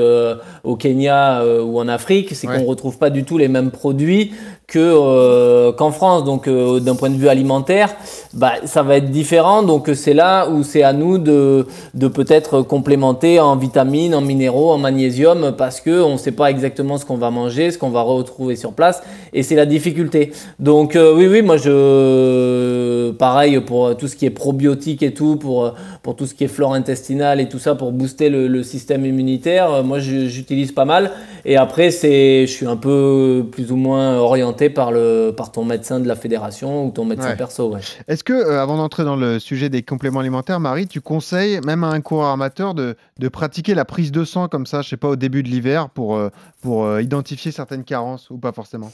[0.63, 4.32] au Kenya ou en Afrique, c'est qu'on retrouve pas du tout les mêmes produits
[4.67, 6.23] que qu'en France.
[6.23, 7.95] Donc, d'un point de vue alimentaire,
[8.34, 9.63] bah, ça va être différent.
[9.63, 11.47] Donc, c'est là où c'est à nous de
[11.93, 16.97] de, peut-être complémenter en vitamines, en minéraux, en magnésium, parce qu'on ne sait pas exactement
[16.97, 19.01] ce qu'on va manger, ce qu'on va retrouver sur place,
[19.34, 20.32] et c'est la difficulté.
[20.60, 25.36] Donc euh, oui, oui, moi je, pareil pour tout ce qui est probiotique et tout,
[25.36, 29.06] pour, pour tout ce qui est flore intestinale et tout ça, pour booster le, système
[29.06, 31.12] immunitaire, moi j'utilise pas mal.
[31.45, 35.63] Et après, c'est, je suis un peu plus ou moins orienté par, le, par ton
[35.63, 37.74] médecin de la fédération ou ton médecin perso.
[38.08, 41.84] Est-ce que, euh, avant d'entrer dans le sujet des compléments alimentaires, Marie, tu conseilles même
[41.84, 44.98] à un coureur amateur, de, de, pratiquer la prise de sang comme ça, je sais
[44.98, 46.30] pas, au début de l'hiver pour, euh,
[46.62, 48.91] pour euh, identifier certaines carences ou pas forcément?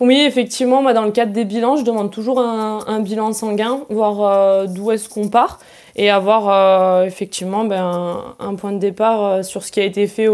[0.00, 4.20] Oui, effectivement, moi, dans le cadre des bilans, je demande toujours un, bilan sanguin, voir
[4.20, 5.58] euh, d'où est-ce qu'on part
[5.96, 10.28] et avoir effectivement ben, un, point de départ sur ce qui a été fait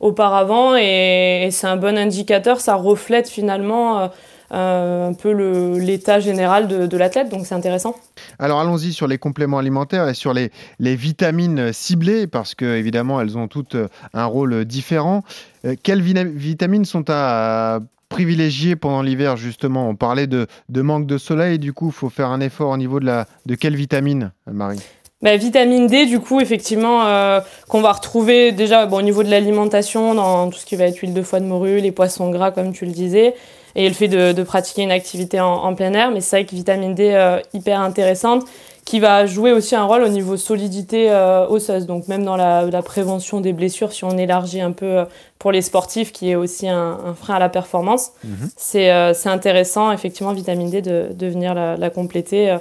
[0.00, 0.74] auparavant.
[0.76, 4.10] Et, c'est un bon indicateur, ça reflète finalement
[4.54, 5.32] euh, un peu
[5.78, 7.96] l'état général de, l'athlète, donc c'est intéressant.
[8.38, 13.36] Alors allons-y sur les compléments alimentaires et sur les, vitamines ciblées, parce que évidemment elles
[13.36, 15.24] ont toutes euh, un rôle différent.
[15.64, 19.88] Euh, quelles vitamines sont à privilégier pendant l'hiver justement?
[19.88, 22.76] On parlait de, de, manque de soleil, du coup il faut faire un effort au
[22.76, 24.82] niveau de, la, de quelle vitamine, Marie?
[25.24, 30.14] Bah, vitamine D, du coup, effectivement, qu'on va retrouver déjà bon, au niveau de l'alimentation,
[30.14, 32.72] dans tout ce qui va être huile de foie de morue, les poissons gras, comme
[32.72, 33.34] tu le disais
[33.74, 36.10] et le fait de, pratiquer une activité en, plein air.
[36.10, 38.44] Mais c'est vrai que vitamine D, euh, hyper intéressante,
[38.84, 41.86] qui va jouer aussi un rôle au niveau solidité euh, osseuse.
[41.86, 45.04] Donc même dans la, prévention des blessures, si on élargit un peu euh,
[45.38, 48.48] pour les sportifs, qui est aussi un, frein à la performance, mhm.
[48.56, 48.90] c'est
[49.26, 52.56] intéressant, effectivement, vitamine D, de, de venir la, la compléter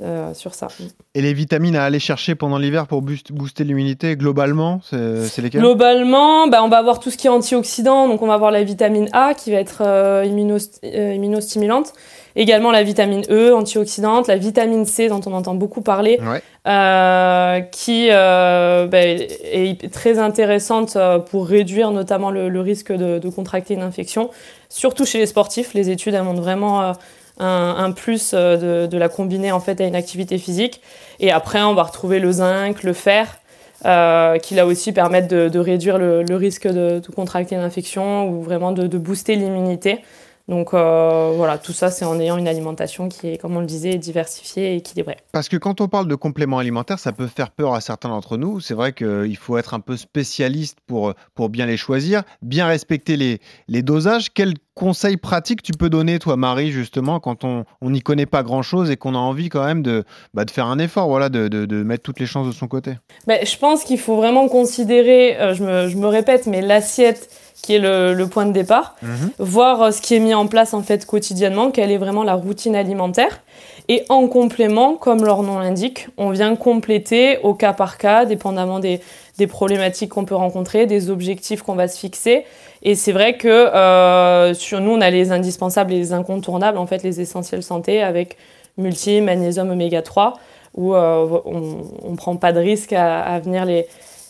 [0.00, 0.68] euh, sur ça.
[1.14, 5.60] Et les vitamines à aller chercher pendant l'hiver pour booster l'immunité, globalement, c'est lesquelles?
[5.60, 8.08] Globalement, bah, on va avoir tout ce qui est antioxydant.
[8.08, 11.92] Donc, on va avoir la vitamine A qui va être euh, euh, immunostimulante.
[12.34, 14.28] Également la vitamine E, antioxydante.
[14.28, 16.16] La vitamine C, dont on entend beaucoup parler,
[17.70, 20.96] qui bah, est très intéressante
[21.30, 24.30] pour réduire notamment le, risque de, de, contracter une infection.
[24.70, 26.94] Surtout chez les sportifs, les études elles montrent vraiment
[27.42, 30.80] un, plus euh, de, la combiner en fait à une activité physique.
[31.20, 33.38] Et après, on va retrouver le zinc, le fer,
[33.84, 38.72] euh, qui là aussi permettent de, réduire le, risque de, contracter une infection ou vraiment
[38.72, 40.00] de, booster l'immunité.
[40.48, 43.66] Donc euh, voilà, tout ça, c'est en ayant une alimentation qui est, comme on le
[43.66, 45.16] disait, diversifiée et équilibrée.
[45.32, 48.36] Parce que quand on parle de compléments alimentaires, ça peut faire peur à certains d'entre
[48.36, 48.60] nous.
[48.60, 53.16] C'est vrai qu'il faut être un peu spécialiste pour, pour bien les choisir, bien respecter
[53.16, 54.32] les, les dosages.
[54.32, 58.90] Quels conseils pratiques tu peux donner, toi, Marie, justement, quand on n'y connaît pas grand-chose
[58.90, 61.82] et qu'on a envie quand même de, bah, de faire un effort, voilà, de, de,
[61.82, 62.94] mettre toutes les chances de son côté?
[63.26, 67.28] Ben, Je pense qu'il faut vraiment considérer, euh, je, me, je me répète, mais l'assiette
[67.62, 69.30] qui est le, point de départ, mhm.
[69.38, 72.34] voir euh, ce qui est mis en place en fait quotidiennement, quelle est vraiment la
[72.34, 73.40] routine alimentaire.
[73.88, 78.80] Et en complément, comme leur nom l'indique, on vient compléter au cas par cas, dépendamment
[78.80, 79.00] des,
[79.48, 82.44] problématiques qu'on peut rencontrer, des objectifs qu'on va se fixer.
[82.84, 86.86] Et c'est vrai que euh, sur nous, on a les indispensables et les incontournables, en
[86.86, 88.36] fait, les essentiels santé avec
[88.78, 90.34] multi, magnésium, oméga 3,
[90.74, 93.86] où euh, on ne prend pas de risque à venir les,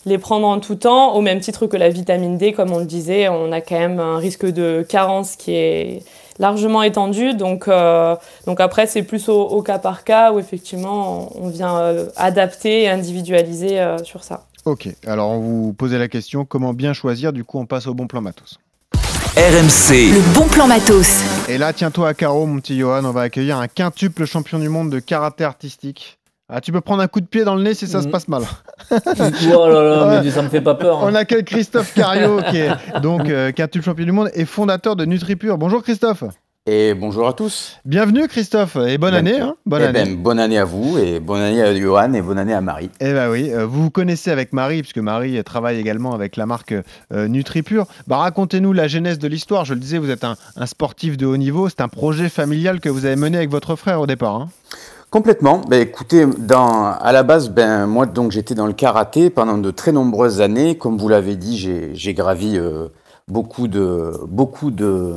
[0.06, 2.84] les prendre en tout temps, au même titre que la vitamine D, comme on le
[2.84, 6.02] disait, on a quand même un risque de carence qui est
[6.38, 7.34] largement étendu.
[7.34, 12.08] Donc, euh, donc après, c'est plus au, cas par cas où effectivement on vient euh,
[12.16, 14.44] adapter et individualiser euh, sur ça.
[14.64, 17.94] Ok, alors on vous posait la question comment bien choisir, du coup on passe au
[17.94, 18.60] bon plan matos.
[19.34, 20.12] RMC.
[20.12, 21.22] Le bon plan matos.
[21.48, 24.68] Et là, tiens-toi à carreau, mon petit Johan, on va accueillir un quintuple champion du
[24.68, 26.18] monde de karaté artistique.
[26.54, 28.12] Ah, tu peux prendre un coup de pied dans le nez si ça se Mhm.
[28.12, 28.42] passe mal.
[28.90, 30.20] Oh là là, Ouais.
[30.22, 30.98] mais ça me fait pas peur.
[30.98, 31.08] hein.
[31.10, 35.04] On accueille Christophe Cario, qui est donc euh, quintuple champion du monde et fondateur de
[35.06, 35.56] NutriPure.
[35.56, 36.24] Bonjour Christophe.
[36.64, 37.78] Et bonjour à tous.
[37.84, 39.40] Bienvenue Christophe et bonne année.
[39.40, 40.04] Hein bonne Eh année.
[40.04, 42.88] ben, bonne année à vous et bonne année à Johan et bonne année à Marie.
[43.00, 46.46] Eh ben oui, euh, vous vous connaissez avec Marie, puisque Marie travaille également avec la
[46.46, 46.72] marque
[47.12, 47.86] euh, NutriPure.
[48.06, 49.64] Bah, racontez-nous la genèse de l'histoire.
[49.64, 51.68] Je le disais, vous êtes un, un sportif de haut niveau.
[51.68, 54.36] C'est un projet familial que vous avez mené avec votre frère au départ.
[54.36, 54.48] hein.
[55.12, 55.60] Complètement.
[55.68, 59.70] Ben, écoutez, dans, à la base, ben, moi donc j'étais dans le karaté pendant de
[59.70, 60.78] très nombreuses années.
[60.78, 62.88] Comme vous l'avez dit, j'ai j'ai gravi euh,
[63.28, 65.16] beaucoup de beaucoup de,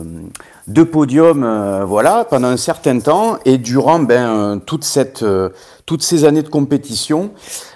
[0.67, 3.38] de podiums, euh, voilà, pendant un certain temps.
[3.45, 5.51] Et durant ben, euh, toute cette euh,
[5.86, 7.31] toutes ces années de compétition,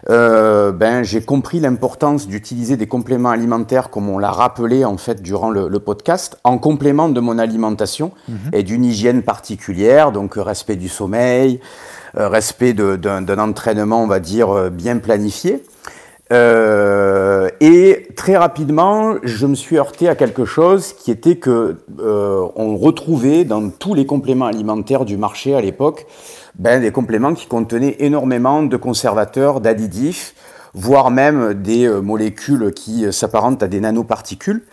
[0.10, 5.52] ben, j'ai compris l'importance d'utiliser des compléments alimentaires, comme on l'a rappelé en fait durant
[5.52, 8.12] le, le podcast, en complément de mon alimentation
[8.52, 11.62] et d'une hygiène particulière, donc respect du sommeil,
[12.16, 15.64] respect de- d'un entraînement, on va dire, euh, bien planifié.
[16.32, 22.48] Euh, et très rapidement, je me suis heurté à quelque chose qui était que euh,
[22.56, 26.06] on retrouvait dans tous les compléments alimentaires du marché à l'époque,
[26.56, 30.36] ben, des compléments qui contenaient énormément de conservateurs, d'additifs,
[30.76, 34.64] voire même des euh, molécules qui euh, s'apparentent à des nanoparticules.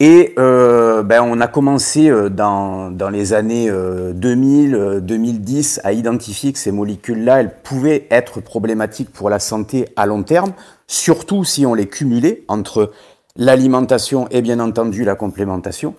[0.00, 5.80] Et euh, ben, on a commencé euh, dans, dans les années euh, 2000, euh, 2010
[5.84, 10.52] à identifier que ces molécules-là, elles pouvaient être problématiques pour la santé à long terme,
[10.86, 12.90] surtout si on les cumulait entre
[13.36, 15.94] l'alimentation et bien entendu la complémentation.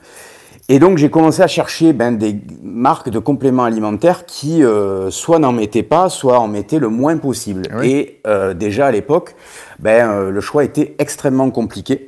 [0.69, 5.39] Et donc j'ai commencé à chercher ben, des marques de compléments alimentaires qui euh, soit
[5.39, 7.63] n'en mettaient pas, soit en mettaient le moins possible.
[7.83, 9.35] Et euh, déjà à l'époque,
[9.79, 12.07] ben, euh, le choix était extrêmement compliqué.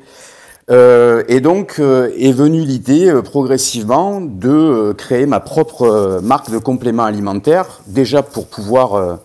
[0.71, 6.21] Euh, et donc euh, est venue l'idée euh, progressivement de euh, créer ma propre euh,
[6.21, 9.15] marque de compléments alimentaires, déjà pour pouvoir euh,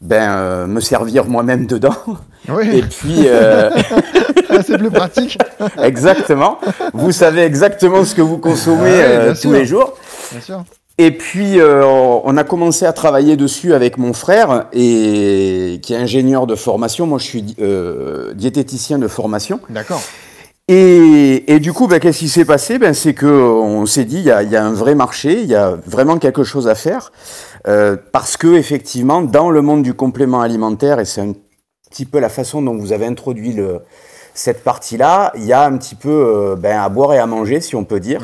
[0.00, 1.96] ben, euh, me servir moi-même dedans.
[2.72, 3.68] Et puis euh,
[4.66, 5.38] c'est plus pratique.
[5.82, 6.58] exactement.
[6.94, 9.92] Vous savez exactement ce que vous consommez bien tous les jours.
[10.32, 10.64] Bien sûr.
[11.00, 15.96] Et puis, euh, on a commencé à travailler dessus avec mon frère, et, qui est
[15.96, 17.06] ingénieur de formation.
[17.06, 19.60] Moi, je suis euh, diététicien de formation.
[19.70, 20.02] D'accord.
[20.70, 22.78] Et, du coup, ben, qu'est-ce qui s'est passé?
[22.78, 26.18] Ben, C'est qu'on s'est dit, il y a, un vrai marché, il y a vraiment
[26.18, 27.10] quelque chose à faire.
[27.66, 31.32] euh, parce que, effectivement, dans le monde du complément alimentaire, et c'est un
[31.90, 33.56] petit peu la façon dont vous avez introduit
[34.34, 37.60] cette partie-là, il y a un petit peu euh, ben, à boire et à manger,
[37.60, 38.20] si on peut dire.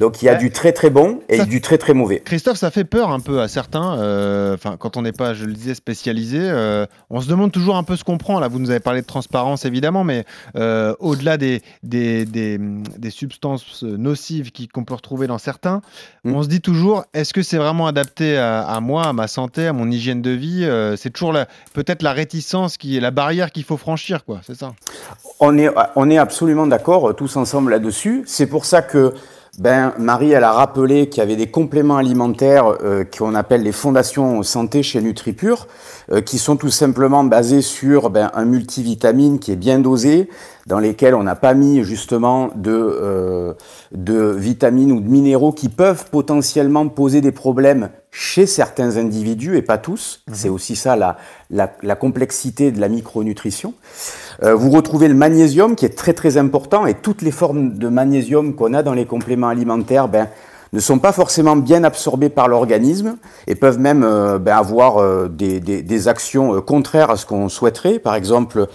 [0.00, 0.38] Donc, il y a Ouais.
[0.38, 2.20] du très très bon et Ça- du très très mauvais.
[2.24, 3.98] Christophe, ça fait peur un peu à certains.
[4.00, 7.76] euh, Enfin, quand on n'est pas, je le disais, spécialisé, euh, on se demande toujours
[7.76, 8.40] un peu ce qu'on prend.
[8.40, 10.24] Là, vous nous avez parlé de transparence, évidemment, mais
[10.56, 15.82] euh, au-delà des, des, des, des substances nocives qui- qu'on peut retrouver dans certains,
[16.24, 16.34] Mm.
[16.34, 19.66] on se dit toujours est-ce que c'est vraiment adapté à, à moi, à ma santé,
[19.66, 21.34] à mon hygiène de vie Euh, C'est toujours
[21.74, 24.40] peut-être la réticence qui est la barrière qu'il faut franchir, quoi.
[24.46, 24.72] C'est ça?
[25.40, 28.22] On est, on est absolument d'accord euh, tous ensemble là-dessus.
[28.26, 29.12] C'est pour ça que
[29.58, 33.72] ben, Marie, elle a rappelé qu'il y avait des compléments alimentaires euh, qu'on appelle les
[33.72, 35.66] fondations santé chez NutriPure,
[36.12, 40.28] euh, qui sont tout simplement basés sur ben, un multivitamine qui est bien dosé,
[40.66, 43.54] dans lesquels on n'a pas mis justement de, euh,
[43.90, 49.62] de vitamines ou de minéraux qui peuvent potentiellement poser des problèmes chez certains individus et
[49.62, 50.22] pas tous.
[50.32, 51.16] C'est aussi ça la,
[51.50, 53.74] la, la complexité de la micronutrition.
[54.42, 57.88] Euh, vous retrouvez le magnésium qui est très très important et toutes les formes de
[57.88, 60.28] magnésium qu'on a dans les compléments alimentaires ben,
[60.72, 65.28] ne sont pas forcément bien absorbées par l'organisme et peuvent même euh, ben, avoir euh,
[65.28, 67.98] des, actions contraires à ce qu'on souhaiterait.
[67.98, 68.66] Par exemple,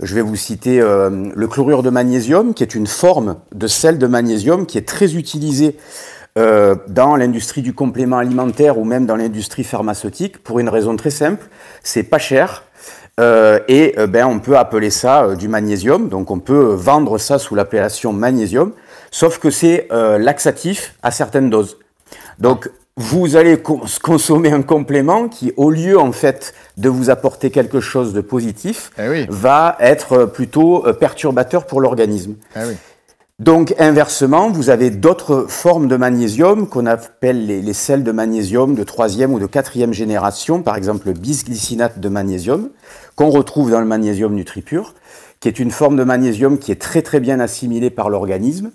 [0.00, 4.06] je vais vous citer le chlorure de magnésium qui est une forme de sel de
[4.06, 5.76] magnésium qui est très utilisé
[6.38, 11.10] euh, dans l'industrie du complément alimentaire ou même dans l'industrie pharmaceutique pour une raison très
[11.10, 11.48] simple,
[11.82, 12.62] c'est pas cher.
[13.18, 17.18] Euh, et euh, ben, on peut appeler ça euh, du magnésium, donc on peut vendre
[17.18, 18.72] ça sous l'appellation magnésium,
[19.10, 21.78] sauf que c'est laxatif à certaines doses.
[22.38, 27.50] Donc vous allez co- consommer un complément qui, au lieu en fait de vous apporter
[27.50, 28.90] quelque chose de positif,
[29.30, 32.34] va être plutôt perturbateur pour l'organisme.
[32.56, 32.74] Oui.
[33.38, 38.82] Donc inversement, vous avez d'autres formes de magnésium qu'on appelle les, les de magnésium de
[38.82, 42.70] troisième ou de quatrième génération, par exemple le bisglycinate de magnésium,
[43.14, 44.92] qu'on retrouve dans le magnésium NutriPure,
[45.38, 48.72] qui est une forme de magnésium qui est très très bien assimilée par l'organisme.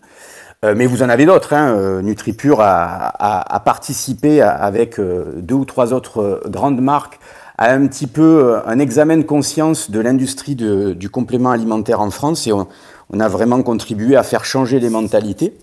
[0.63, 1.52] Euh, mais vous en avez d'autres.
[1.52, 1.76] Hein.
[1.76, 7.19] Euh, NutriPure a, a- participé avec euh, deux ou trois autres grandes marques
[7.58, 12.47] à un petit peu un examen de conscience de l'industrie du complément alimentaire en France
[12.47, 12.67] et on,
[13.13, 15.54] on a vraiment contribué à faire changer les mentalités.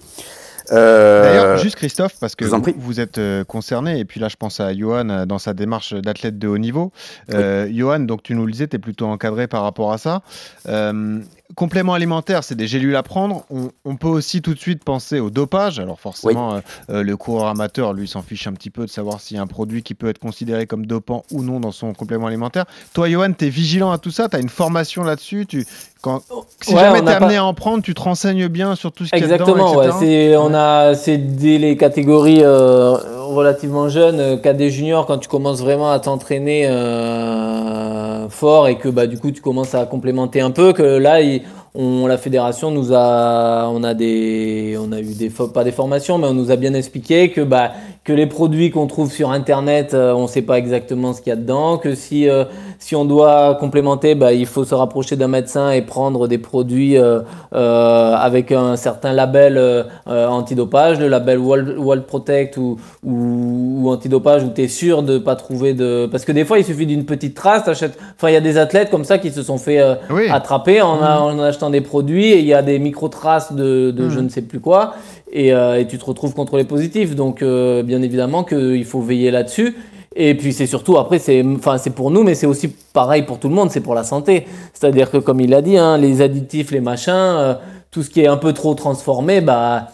[0.72, 4.60] Euh, D'ailleurs, juste Christophe, parce que vous êtes euh, concerné, et puis là je pense
[4.60, 6.92] à Johan euh, dans sa démarche d'athlète de haut niveau.
[7.34, 10.22] Euh, Johan, donc tu nous le disais, tu es plutôt encadré par rapport à ça.
[10.68, 11.18] Euh,
[11.54, 13.44] compléments alimentaires, c'est des gélules à prendre.
[13.50, 15.78] On, on peut aussi tout de suite penser au dopage.
[15.80, 19.20] Alors forcément, euh, euh, le coureur amateur, lui, s'en fiche un petit peu de savoir
[19.20, 21.92] s'il y a un produit qui peut être considéré comme dopant ou non dans son
[21.92, 22.64] complément alimentaire.
[22.94, 25.46] Toi, Johan, tu es vigilant à tout ça, tu as une formation là-dessus?
[25.46, 25.66] Tu,
[26.02, 26.22] quand,
[26.62, 29.04] si Ouais, jamais tu amené pas- à en prendre, tu te renseignes bien sur tout
[29.04, 29.90] ce qu'il y a dedans, Exactement, ouais.
[29.98, 32.96] C'est, on a, c'est dès les catégories euh,
[33.26, 39.06] relativement jeunes, cadet junior, quand tu commences vraiment à t'entraîner euh, fort et que bah
[39.06, 41.39] du coup tu commences à complémenter un peu, que là il-
[41.74, 46.26] la fédération nous a, on a des, on a eu des, pas des formations, mais
[46.26, 47.72] on nous a bien expliqué que bah
[48.02, 51.34] que les produits qu'on trouve sur internet, euh, on sait pas exactement ce qu'il y
[51.34, 52.44] a dedans, que si euh,
[52.78, 56.96] si on doit complémenter, bah, il faut se rapprocher d'un médecin et prendre des produits
[56.96, 57.20] euh,
[57.52, 64.50] avec un certain label antidopage, le label World, World Protect ou, ou, ou antidopage où
[64.54, 66.08] tu es sûr de pas trouver de...
[66.10, 67.98] Parce que des fois, il suffit d'une petite trace, t'achètes...
[68.16, 69.80] Enfin, il y a des athlètes comme ça qui se sont fait
[70.10, 70.28] Oui.
[70.30, 74.04] attraper en, a- en achetant des produits et il y a des micro-traces de, de
[74.04, 74.10] Mhm.
[74.10, 74.94] je ne sais plus quoi
[75.32, 77.14] et, euh, et tu te retrouves contrôlé positif.
[77.14, 79.76] Donc, euh, bien évidemment qu'il faut veiller là-dessus.
[80.16, 83.38] Et puis c'est surtout après c'est enfin c'est pour nous mais c'est aussi pareil pour
[83.38, 86.20] tout le monde c'est pour la santé c'est-à-dire que comme il l'a dit hein, les
[86.20, 87.54] additifs les machins euh,
[87.92, 89.86] tout ce qui est un peu trop transformé bah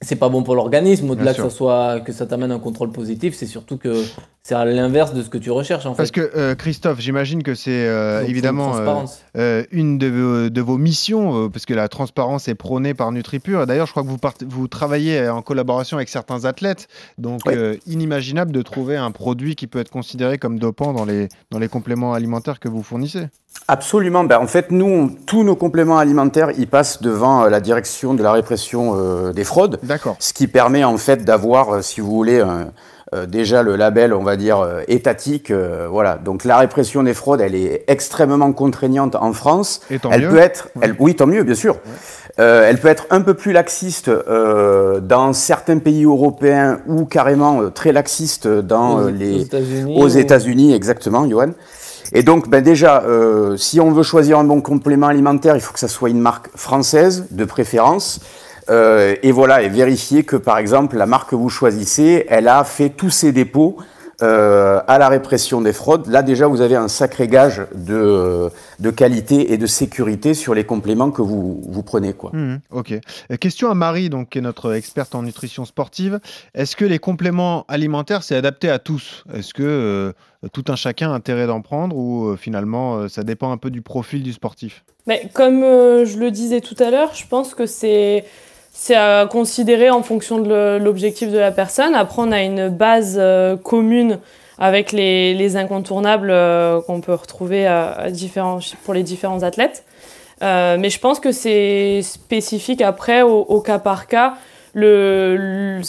[0.00, 3.34] c'est pas bon pour l'organisme au-delà que ça soit que ça t'amène un contrôle positif
[3.34, 4.04] c'est surtout que
[4.48, 7.42] c'est à l'inverse de ce que tu recherches en Parce fait que euh, Christophe, j'imagine
[7.42, 11.74] que c'est euh, évidemment une euh, une de vos, de vos missions, euh, parce que
[11.74, 13.66] la transparence est prônée par NutriPure.
[13.66, 16.88] D'ailleurs, je crois que vous, travaillez en collaboration avec certains athlètes,
[17.18, 17.56] donc Ouais.
[17.58, 21.58] euh, inimaginable de trouver un produit qui peut être considéré comme dopant dans les, dans
[21.58, 23.26] les compléments alimentaires que vous fournissez.
[23.66, 24.24] Absolument.
[24.24, 28.14] Ben, en fait, nous, on- tous nos compléments alimentaires, ils passent devant euh, la direction
[28.14, 29.78] de la répression euh, des fraudes.
[29.82, 30.16] D'accord.
[30.20, 32.72] Ce qui permet en fait d'avoir, euh, si vous voulez, un-
[33.14, 35.50] euh, déjà le label, on va dire, euh, étatique.
[35.50, 36.16] euh, voilà.
[36.22, 39.80] Donc la répression des fraudes, elle est extrêmement contraignante en France.
[39.90, 40.28] Et tant elle mieux.
[40.28, 40.82] peut être, Ouais.
[40.84, 41.76] elle, oui, tant mieux, bien sûr.
[42.40, 47.62] Euh, elle peut être un peu plus laxiste euh, dans certains pays européens ou carrément
[47.62, 51.50] euh, très laxiste dans Aux- les aux États-Unis ou- États-Unis, exactement, Johan.
[52.12, 55.72] Et donc, ben déjà, euh, si on veut choisir un bon complément alimentaire, il faut
[55.74, 58.20] que ça soit une marque française, de préférence.
[58.70, 62.64] Euh, et voilà, et vérifier que, par exemple, la marque que vous choisissez, elle a
[62.64, 63.78] fait tous ses dépôts
[64.20, 66.08] euh, à la répression des fraudes.
[66.08, 68.50] Là, déjà, vous avez un sacré gage de,
[68.80, 72.12] de qualité et de sécurité sur les compléments que vous, vous prenez.
[72.12, 72.30] Quoi.
[72.34, 72.92] Mhm, ok.
[73.30, 76.18] Euh, question à Marie, donc, qui est notre experte en nutrition sportive.
[76.54, 79.24] Est-ce que les compléments alimentaires, c'est adapté à tous?
[79.32, 80.12] Est-ce que euh,
[80.52, 83.70] tout un chacun a intérêt d'en prendre ou euh, finalement euh, ça dépend un peu
[83.70, 84.84] du profil du sportif?
[85.06, 88.24] Mais comme euh, je le disais tout à l'heure, je pense que c'est
[88.80, 91.96] c'est à considérer en fonction de l'objectif de la personne.
[91.96, 94.20] Après, on a une base euh, commune
[94.56, 97.68] avec les, les incontournables euh, qu'on peut retrouver
[98.84, 99.84] pour les différents athlètes.
[100.44, 104.34] Euh, mais je pense que c'est spécifique après au, cas par cas.
[104.74, 105.80] Le,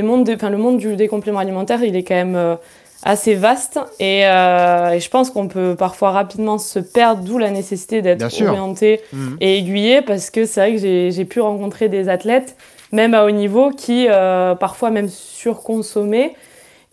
[0.00, 2.56] monde du, des compléments alimentaires, il est quand même
[3.04, 7.50] assez vaste et, euh, et je pense qu'on peut parfois rapidement se perdre, d'où la
[7.50, 9.36] nécessité d'être orienté Mhm.
[9.40, 12.56] et aiguillé parce que c'est vrai que j'ai pu rencontrer des athlètes,
[12.92, 16.34] même à haut niveau, qui euh, parfois même surconsommaient.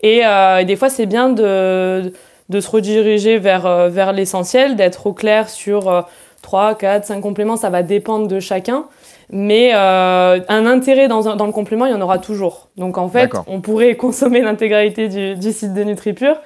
[0.02, 2.12] Et, euh, et des fois, c'est bien de,
[2.48, 6.02] de se rediriger vers, vers l'essentiel, d'être au clair sur euh,
[6.42, 8.84] 3, 4, 5 compléments, ça va dépendre de chacun.
[9.30, 12.68] Mais euh, un intérêt dans, un- dans le complément, il y en aura toujours.
[12.76, 16.36] Donc en fait, on pourrait consommer l'intégralité du, du site de NutriPure,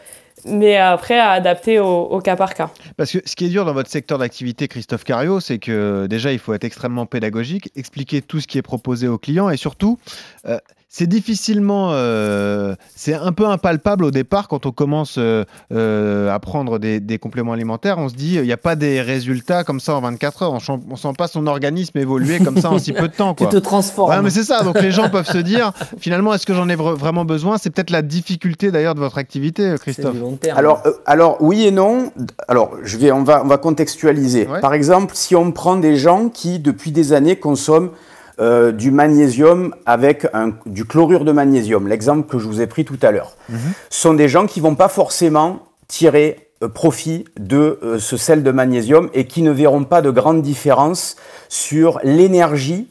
[0.47, 2.71] mais après à adapter au, au cas par cas.
[2.97, 6.33] Parce que ce qui est dur dans votre secteur d'activité, Christophe Cario, c'est que déjà,
[6.33, 9.99] il faut être extrêmement pédagogique, expliquer tout ce qui est proposé aux clients et surtout,
[10.47, 10.59] euh,
[10.93, 16.41] c'est difficilement, euh, c'est un peu impalpable au départ quand on commence euh, euh, à
[16.41, 17.99] prendre des, des compléments alimentaires.
[17.99, 20.53] On se dit, il n'y a pas des résultats comme ça en 24 heures.
[20.53, 20.57] On
[20.91, 23.35] ne sent pas son organisme évoluer comme ça en si peu de temps.
[23.39, 23.53] tu Quoi.
[23.53, 24.65] te transformes Ouais, mais c'est ça.
[24.65, 27.57] Donc les gens peuvent se dire, finalement, est-ce que j'en ai vra- vraiment besoin?
[27.57, 30.17] C'est peut-être la difficulté d'ailleurs de votre activité, c'est Christophe.
[30.17, 32.11] volontaire Alors, euh, alors oui et non.
[32.49, 34.49] Alors, je vais, on va, on va contextualiser.
[34.49, 34.61] Ouais.
[34.61, 37.91] Par exemple, si on prend des gens qui, depuis des années, consomment
[38.41, 42.85] euh, du magnésium avec un- du chlorure de magnésium, l'exemple que je vous ai pris
[42.85, 43.37] tout à l'heure,
[43.91, 48.43] Ce sont des gens qui vont pas forcément tirer euh, profit de euh, ce sel
[48.43, 51.17] de magnésium et qui ne verront pas de grande différence
[51.49, 52.89] sur l'énergie.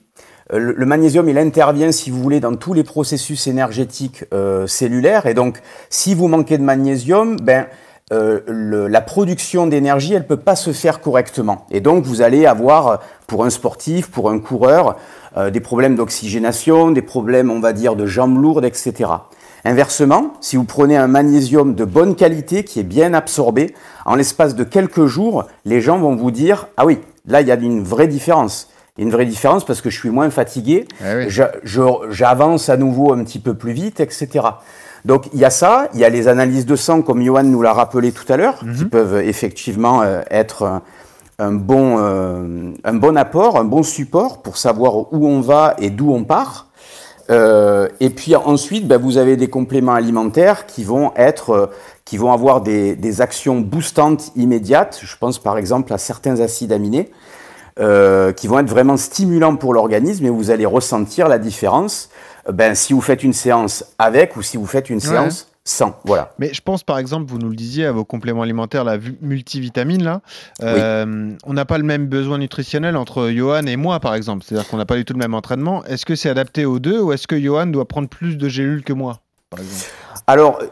[0.54, 4.66] Euh, Le, le magnésium, il intervient, si vous voulez, dans tous les processus énergétiques euh,
[4.68, 5.26] cellulaires.
[5.28, 7.66] Et donc, si vous manquez de magnésium, ben,
[8.12, 11.68] le- la production d'énergie, elle peut pas se faire correctement.
[11.70, 14.96] Et donc, vous allez avoir, pour un sportif, pour un coureur,
[15.38, 19.10] euh, des problèmes d'oxygénation, des problèmes, on va dire, de jambes lourdes, etc.
[19.66, 23.74] Inversement, si vous prenez un magnésium de bonne qualité qui est bien absorbé,
[24.06, 27.52] en l'espace de quelques jours, les gens vont vous dire ah oui, là il y
[27.52, 28.70] a une vraie différence.
[28.98, 30.88] Il y a une vraie différence parce que je suis moins fatigué,
[31.30, 31.44] je-
[32.10, 34.46] j'avance à nouveau un petit peu plus vite, etc.
[35.06, 37.62] Donc il y a ça, il y a les analyses de sang comme Johan nous
[37.62, 40.82] l'a rappelé tout à l'heure, qui peuvent effectivement euh, être un,
[41.40, 45.90] un bon, euh, un bon apport, un bon support pour savoir où on va et
[45.90, 46.68] d'où on part.
[47.32, 51.66] Euh, et puis ensuite, ben, vous avez des compléments alimentaires qui vont être, euh,
[52.04, 55.00] qui vont avoir des, des actions boostantes immédiates.
[55.04, 57.12] Je pense par exemple à certains acides aminés
[57.80, 62.10] euh, qui vont être vraiment stimulants pour l'organisme et vous allez ressentir la différence.
[62.48, 66.00] euh, Ben, si vous faites une séance avec ou si vous faites une séance sans.
[66.04, 66.32] Voilà.
[66.40, 70.04] Mais je pense par exemple, vous nous le disiez, à vos compléments alimentaires, la multivitamine,
[70.04, 70.22] là,
[70.64, 74.44] euh, on n'a pas le même besoin nutritionnel entre Johan et moi, par exemple.
[74.46, 75.84] C'est-à-dire qu'on n'a pas du tout le même entraînement.
[75.86, 78.84] Est-ce que c'est adapté aux deux ou est-ce que Johan doit prendre plus de gélules
[78.84, 79.86] que moi, par exemple?
[80.28, 80.66] Alors, euh,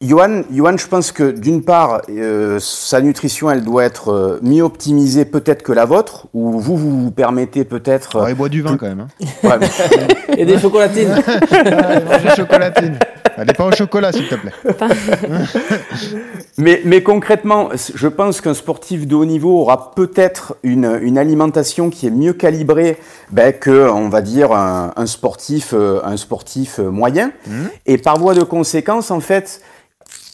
[0.00, 4.62] Johan, Johan, je pense que d'une part, euh, sa nutrition, elle doit être euh, mieux
[4.62, 8.16] optimisée peut-être que la vôtre, ou vous, vous vous permettez peut-être...
[8.16, 9.00] Alors, il boit du vin quand même.
[9.00, 9.08] hein.
[9.42, 11.14] Ouais, mais- Et des chocolatines.
[11.26, 11.38] Ah,
[12.00, 12.98] il mange des chocolatines.
[13.36, 14.52] Allez, pas au chocolat, s'il te plaît.
[16.56, 21.90] Mais, mais concrètement, je pense qu'un sportif de haut niveau aura peut-être une, une alimentation
[21.90, 22.96] qui est mieux calibrée
[23.32, 27.32] ben, que, on va dire, un, un sportif, euh, un sportif moyen.
[27.86, 29.62] Et par voie de conséquence, en fait,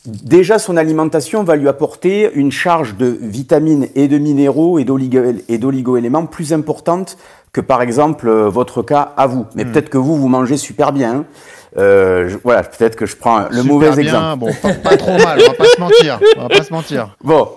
[0.07, 5.43] déjà son alimentation va lui apporter une charge de vitamines et de minéraux et d'oligo-
[5.49, 7.16] et d'oligo-éléments plus importante
[7.53, 9.47] que, par exemple, euh, votre cas à vous.
[9.55, 9.72] Mais Mm.
[9.72, 11.14] peut-être que vous, vous mangez super bien.
[11.14, 11.24] hein.
[11.79, 14.39] Euh, je- voilà, peut-être que je prends le Super mauvais bien, exemple.
[14.39, 16.21] Bon, pas, pas trop mal, on va pas se mentir.
[16.37, 17.16] On va pas se mentir.
[17.25, 17.49] Bon,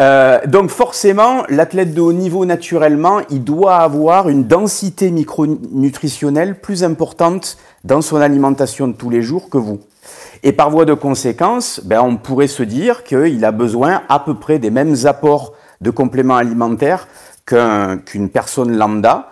[0.00, 6.82] Euh, donc forcément, l'athlète de haut niveau, naturellement, il doit avoir une densité micronutritionnelle plus
[6.84, 9.80] importante dans son alimentation de tous les jours que vous.
[10.42, 14.34] Et par voie de conséquence, ben, on pourrait se dire qu'il a besoin à peu
[14.34, 17.06] près des mêmes apports de compléments alimentaires
[17.46, 19.30] qu'un- qu'une personne lambda,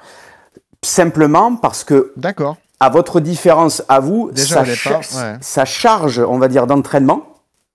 [0.83, 2.57] simplement parce que D'accord.
[2.81, 5.37] À votre différence à vous, Déjà, sa, au départ, cha- ouais.
[5.41, 7.25] sa charge, on va dire, d'entraînement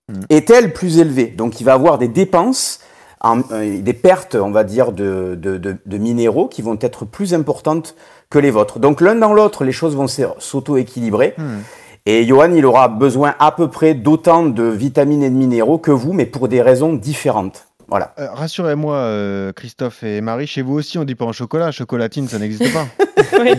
[0.07, 0.21] Hmm.
[0.29, 1.25] est-elle plus élevée?
[1.27, 2.79] Donc, il va avoir des dépenses,
[3.21, 7.05] en- euh, des pertes, on va dire, de, de- de- de minéraux qui vont être
[7.05, 7.95] plus importantes
[8.29, 8.77] que les vôtres.
[8.77, 11.33] Donc, l'un dans l'autre, les choses vont s'auto-équilibrer.
[11.37, 11.57] Hmm.
[12.05, 15.89] Et Johan, il aura besoin à peu près d'autant de vitamines et de minéraux que
[15.89, 17.65] vous, mais pour des raisons différentes.
[17.87, 18.13] Voilà.
[18.19, 21.71] Euh, Rassurez-moi, euh, Christophe et Marie, chez vous aussi, on dit pas en chocolat.
[21.71, 22.85] Chocolatine, ça n'existe pas.
[23.39, 23.51] Oui.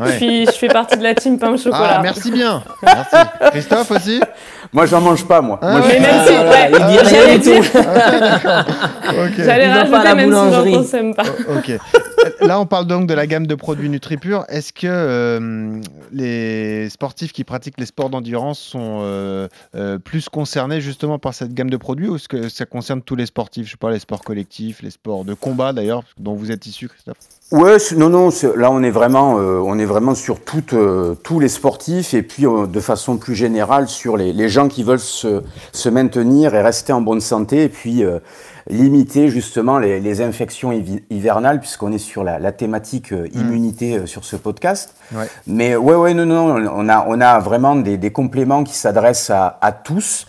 [0.00, 0.46] Ouais.
[0.46, 1.96] je fais partie de la team pain au chocolat.
[1.98, 2.62] Ah, merci bien.
[2.82, 3.16] Merci.
[3.50, 4.20] Christophe aussi?
[4.72, 5.58] Moi, j'en mange pas, moi.
[5.62, 7.42] Ah Moi, je- Mais même si, Voilà, ouais, il dit rien tout.
[7.42, 8.64] dire-
[9.08, 9.32] Ok.
[9.44, 10.72] J'allais rajouter la même si boulangerie.
[10.72, 11.24] j'en consomme pas.
[11.56, 11.72] Ok.
[12.40, 14.44] Là, on parle donc de la gamme de produits NutriPure.
[14.48, 15.80] Est-ce que euh,
[16.12, 21.54] les sportifs qui pratiquent les sports d'endurance sont euh, euh, plus concernés justement par cette
[21.54, 23.66] gamme de produits ou est-ce que ça concerne tous les sportifs?
[23.66, 26.88] Je sais pas, les sports collectifs, les sports de combat d'ailleurs, dont vous êtes issu,
[26.88, 27.16] Christophe
[27.52, 30.38] Ouais, non, non, là on est vraiment, euh, on est vraiment sur
[30.72, 34.66] euh, tous les sportifs et puis euh, de façon plus générale sur les, les gens
[34.66, 38.02] qui veulent se, se maintenir et rester en bonne santé et puis
[38.68, 40.72] limiter justement les, les infections
[41.08, 44.94] hivernales puisqu'on est sur la, la thématique euh, immunité sur ce podcast.
[45.14, 45.28] Ouais.
[45.46, 49.30] Mais ouais, ouais, non, non, on a, on a vraiment des, des compléments qui s'adressent
[49.30, 50.26] à, à tous.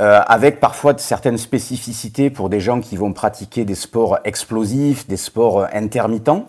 [0.00, 5.06] Euh, avec parfois de certaines spécificités pour des gens qui vont pratiquer des sports explosifs,
[5.08, 6.46] des sports euh, intermittents,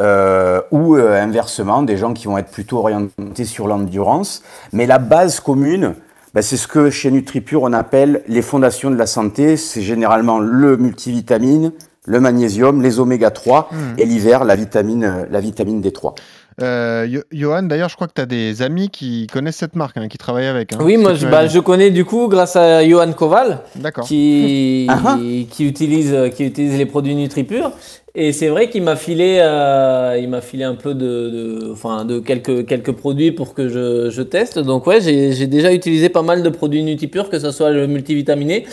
[0.00, 4.42] euh, ou euh, inversement, des gens qui vont être plutôt orientés sur l'endurance.
[4.72, 5.94] Mais la base commune,
[6.34, 9.56] ben, c'est ce que chez NutriPure on appelle les fondations de la santé.
[9.56, 11.72] C'est généralement le multivitamine,
[12.06, 13.78] le magnésium, les oméga 3 Mhm.
[13.98, 16.14] et l'hiver la vitamine, la vitamine D3.
[16.62, 20.08] Euh, Johan, d'ailleurs, je crois que tu as des amis qui connaissent cette marque, hein,
[20.08, 20.72] qui travaillent avec.
[20.72, 20.78] hein.
[20.80, 23.60] Oui, moi je, bah, je connais du coup grâce à Johan Koval
[24.06, 25.18] qui, Ah
[25.50, 27.72] qui, utilise, qui utilise les produits NutriPure.
[28.18, 32.06] Et c'est vrai qu'il m'a filé, euh, il m'a filé un peu de, de, enfin,
[32.06, 34.58] de quelques, quelques produits pour que je, je teste.
[34.58, 37.86] Donc ouais, j'ai j'ai déjà utilisé pas mal de produits NutriPure, que ce soit le
[37.86, 38.64] multivitaminé.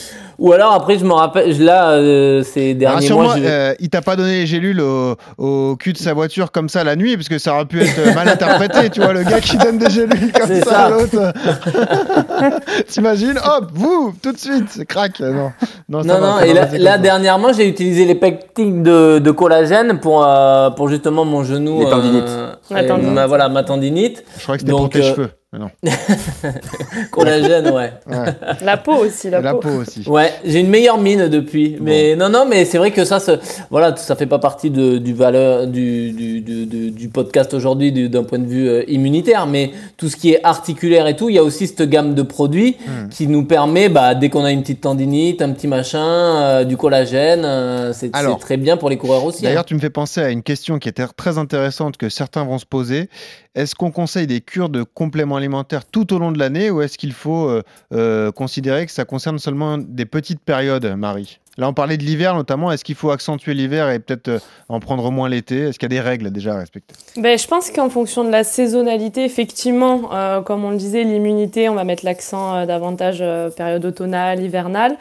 [0.44, 4.02] Ou alors après, je me rappelle, là, euh, ces derniers mois, je- euh, il t'a
[4.02, 7.30] pas donné les gélules au, au cul de sa voiture comme ça la nuit, parce
[7.30, 9.90] que ça aurait pu être euh, mal interprété, tu vois, le gars qui donne des
[9.90, 10.80] gélules comme ça, ça.
[10.88, 11.16] à l'autre.
[12.88, 15.20] T'imagines Hop, vous, tout de suite, c'est crac.
[15.22, 15.52] Non,
[15.90, 20.26] non, Non, va, non, et là, dernièrement, j'ai utilisé les pectiques de, de collagène pour,
[20.26, 21.80] euh, pour justement mon genou.
[21.80, 22.24] Les tendinites.
[22.28, 24.24] euh, ma, voilà, ma tendinite.
[24.38, 25.60] Je crois que c'était donc, protège euh, cheveux.
[25.60, 25.70] Non.
[27.12, 27.94] Collagène, ouais.
[28.08, 28.26] Ouais.
[28.62, 29.60] La peau aussi, la, La peau.
[29.60, 30.04] peau aussi.
[30.08, 31.78] Ouais, j'ai une meilleure mine depuis.
[31.82, 33.38] Mais non, non, mais c'est vrai que ça, ça-
[33.70, 37.92] voilà, ça fait pas partie de, du valeur du, du, du, du- du podcast aujourd'hui
[37.92, 39.46] du- d'un point de vue euh, immunitaire.
[39.48, 42.22] Mais tout ce qui est articulaire et tout, il y a aussi cette gamme de
[42.22, 43.10] produits Hmm.
[43.10, 46.76] qui nous permet, bah, dès qu'on a une petite tendinite, un petit machin, euh, du
[46.78, 49.40] collagène, euh, c'est très bien pour les coureurs aussi.
[49.46, 49.50] hein.
[49.50, 52.58] D'ailleurs, tu me fais penser à une question qui était très intéressante que certains vont
[52.58, 53.10] se poser.
[53.56, 56.98] Est-ce qu'on conseille des cures de compléments alimentaires tout au long de l'année ou est-ce
[56.98, 57.62] qu'il faut euh,
[57.94, 61.40] euh, considérer que ça concerne seulement des petites périodes, Marie?
[61.60, 62.72] Là, on parlait de l'hiver notamment.
[62.72, 64.40] Est-ce qu'il faut accentuer l'hiver et peut-être euh,
[64.70, 65.60] en prendre moins l'été?
[65.60, 66.96] Est-ce qu'il y a des règles déjà à respecter?
[67.16, 71.76] Ben, je pense qu'en fonction de la saisonnalité, effectivement, comme on le disait, l'immunité, on
[71.76, 73.24] va mettre l'accent davantage
[73.56, 74.98] période automnale, hivernale.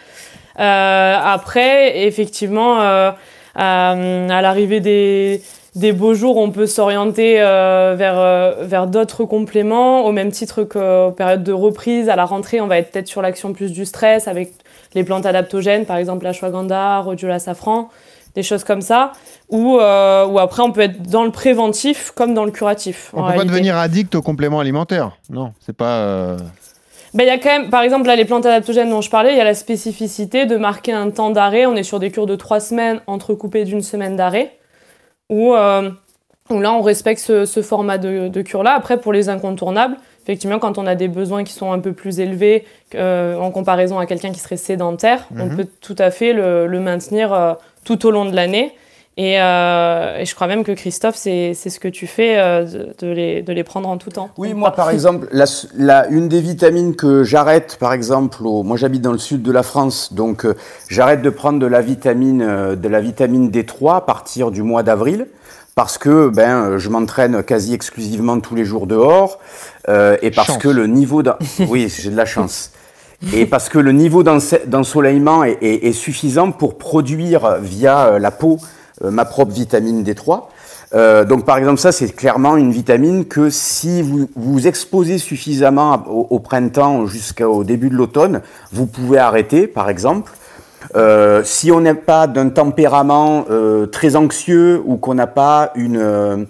[0.56, 2.80] Après, effectivement,
[3.54, 5.40] à l'arrivée des,
[5.74, 10.64] des beaux jours, on peut s'orienter euh, vers, euh, vers d'autres compléments, au même titre
[10.64, 12.10] qu'aux périodes de reprise.
[12.10, 14.52] À la rentrée, on va être peut-être sur l'action plus du stress avec
[14.94, 17.88] les plantes adaptogènes, par exemple la ashwagandha, rhodiola safran,
[18.34, 19.12] des choses comme ça.
[19.48, 23.10] Ou, euh, ou après, on peut être dans le préventif comme dans le curatif.
[23.14, 25.12] On peut pas devenir addict aux compléments alimentaires.
[25.30, 26.36] Non, c'est pas.
[27.14, 29.32] Ben, il y a quand même, par exemple, là, les plantes adaptogènes dont je parlais,
[29.32, 31.64] il y a la spécificité de marquer un temps d'arrêt.
[31.64, 34.52] On est sur des cures de trois semaines entrecoupées d'une semaine d'arrêt.
[35.32, 35.90] Où, euh,
[36.50, 38.74] où là, on respecte ce, ce format de, de cure-là.
[38.74, 42.20] Après, pour les incontournables, effectivement, quand on a des besoins qui sont un peu plus
[42.20, 42.64] élevés
[42.94, 45.56] euh, en comparaison à quelqu'un qui serait sédentaire, on Mhm.
[45.56, 47.54] peut tout à fait le, le maintenir euh,
[47.84, 48.72] tout au long de l'année.
[49.18, 52.64] Et, euh, et je crois même que Christophe, c'est c'est ce que tu fais, euh,
[52.98, 54.30] de, les, de les prendre en tout temps.
[54.38, 55.44] Oui, moi par exemple, la,
[55.76, 59.52] la- une des vitamines que j'arrête, par exemple, au- moi j'habite dans le sud de
[59.52, 60.54] la France, donc euh,
[60.88, 64.82] j'arrête de prendre de la vitamine, euh, de la vitamine D3 à partir du mois
[64.82, 65.26] d'avril,
[65.74, 69.40] parce que ben je m'entraîne quasi exclusivement tous les jours dehors,
[69.90, 70.58] euh, et parce Chance.
[70.58, 71.22] que le niveau,
[71.68, 72.70] oui, j'ai de la chance.
[73.34, 78.18] Et parce que le niveau d'ense- d'ensoleillement est, est- est suffisant pour produire via euh,
[78.18, 78.56] la peau
[79.10, 80.44] ma propre vitamine D3.
[80.94, 86.04] Euh, donc par exemple ça c'est clairement une vitamine que si vous vous exposez suffisamment
[86.06, 88.42] au, au printemps jusqu'au début de l'automne,
[88.72, 90.32] vous pouvez arrêter par exemple.
[90.96, 95.96] Euh, si on n'est pas d'un tempérament euh, très anxieux ou qu'on n'a pas une
[95.96, 96.44] euh,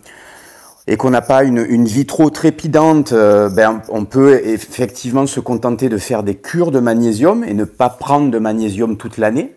[0.89, 5.39] et qu'on n'a pas une, une vie trop trépidante, euh, ben, on peut effectivement se
[5.39, 9.55] contenter de faire des cures de magnésium et ne pas prendre de magnésium toute l'année.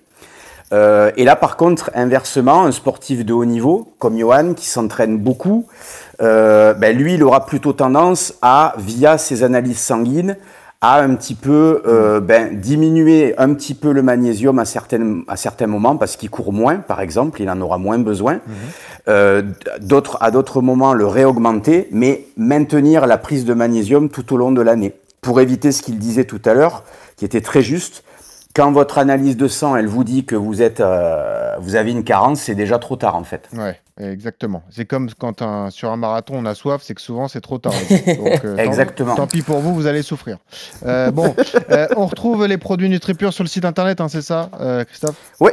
[0.73, 5.17] Euh, et là, par contre, inversement, un sportif de haut niveau, comme Johan, qui s'entraîne
[5.17, 5.67] beaucoup,
[6.21, 10.37] euh, ben, lui, il aura plutôt tendance à, via ses analyses sanguines,
[10.81, 15.35] à un petit peu euh, ben, diminuer un petit peu le magnésium à certains, à
[15.35, 18.39] certains moments parce qu'il court moins, par exemple, il en aura moins besoin.
[19.07, 19.41] Euh,
[19.81, 24.51] d'autres, à d'autres moments, le réaugmenter, mais maintenir la prise de magnésium tout au long
[24.51, 24.93] de l'année.
[25.21, 26.83] Pour éviter ce qu'il disait tout à l'heure,
[27.17, 28.03] qui était très juste,
[28.55, 32.03] quand votre analyse de sang, elle vous dit que vous êtes, euh, vous avez une
[32.03, 33.49] carence, c'est déjà trop tard en fait.
[33.53, 34.63] Ouais, exactement.
[34.69, 37.57] C'est comme quand un- sur un marathon on a soif, c'est que souvent c'est trop
[37.57, 37.73] tard.
[37.73, 39.15] Donc, euh, tant- Exactement.
[39.15, 40.37] Tant, pis pour vous, vous allez souffrir.
[40.85, 41.35] Euh, bon,
[41.97, 44.49] on retrouve les produits NutriPure sur le site internet, hein, c'est ça,
[44.87, 45.15] Christophe?
[45.41, 45.51] Oui,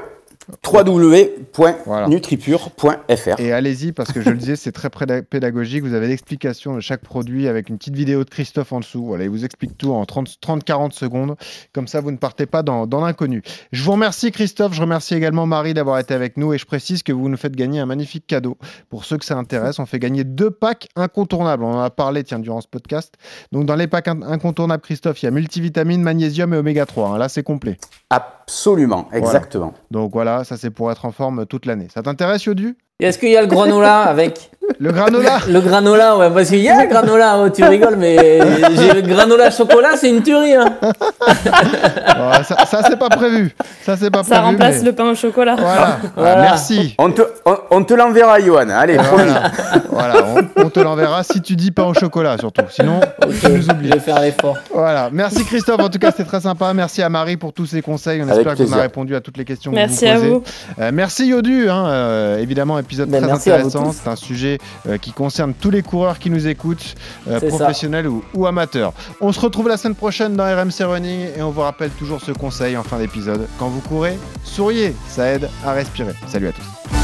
[0.66, 3.40] www.nutripure.fr.
[3.40, 4.90] Et allez-y, parce que je le disais, c'est très
[5.22, 5.82] pédagogique.
[5.84, 9.04] Vous avez l'explication de chaque produit avec une petite vidéo de Christophe en dessous.
[9.04, 11.36] Voilà, il vous explique tout en 30-40 secondes.
[11.72, 13.42] Comme ça, vous ne partez pas dans, dans l'inconnu.
[13.72, 14.74] Je vous remercie, Christophe.
[14.74, 16.52] Je remercie également Marie d'avoir été avec nous.
[16.52, 18.56] Et je précise que vous nous faites gagner un magnifique cadeau.
[18.90, 21.64] Pour ceux que ça intéresse, on fait gagner deux packs incontournables.
[21.64, 23.14] On en a parlé, tiens, durant ce podcast.
[23.52, 27.10] Donc, dans les packs in- incontournables, Christophe, il y a multivitamines, magnésium et oméga 3.
[27.10, 27.18] hein.
[27.18, 27.76] Là, c'est complet.
[28.10, 29.24] Absolument, Voilà.
[29.26, 29.74] exactement.
[29.90, 31.88] Donc, voilà, ça, c'est pour être en forme toute l'année.
[31.92, 32.76] Ça t'intéresse, Yodu?
[33.00, 34.50] Est-ce qu'il y a le granola avec?
[34.78, 38.40] Le granola Le granola, ouais, parce qu'il y a le granola, oh, tu rigoles, mais
[38.74, 40.54] j'ai le granola chocolat, c'est une tuerie.
[40.54, 40.74] Hein.
[42.44, 43.54] Ça, ça, c'est pas prévu.
[43.84, 44.44] Ça, c'est pas Ça prévu.
[44.46, 45.56] remplace mais- le pain au chocolat.
[45.58, 45.98] Voilà.
[46.16, 46.42] Voilà.
[46.42, 46.94] Merci.
[46.98, 48.68] On te, on, on te l'enverra, Johan.
[48.70, 48.96] Allez.
[48.96, 49.50] Voilà,
[49.90, 50.14] Voilà,
[50.56, 52.62] on, on te l'enverra si tu dis pas au chocolat surtout.
[52.70, 53.00] Sinon,
[53.40, 53.90] tu nous Je oublies.
[53.90, 54.56] vais faire l'effort.
[54.74, 55.08] Voilà.
[55.12, 55.80] Merci Christophe.
[55.80, 56.72] En tout cas, c'était très sympa.
[56.74, 58.20] Merci à Marie pour tous ses conseils.
[58.20, 58.74] On Avec espère plaisir.
[58.74, 60.30] avez répondu à toutes les questions Merci que à vous posez.
[60.30, 60.82] vous.
[60.82, 61.68] Euh, merci Yodu.
[61.68, 63.90] hein, euh, évidemment, épisode Ben, très merci à vous intéressant.
[63.90, 64.00] tous.
[64.02, 64.58] C'est un sujet
[64.88, 66.94] euh, qui concerne tous les coureurs qui nous écoutent,
[67.28, 68.92] euh, professionnels ou, ou amateurs.
[69.20, 72.32] On se retrouve la semaine prochaine dans RMC Running et on vous rappelle toujours ce
[72.32, 73.46] conseil en fin d'épisode.
[73.58, 74.94] Quand vous courez, souriez.
[75.08, 76.12] Ça aide à respirer.
[76.26, 77.01] Salut à tous.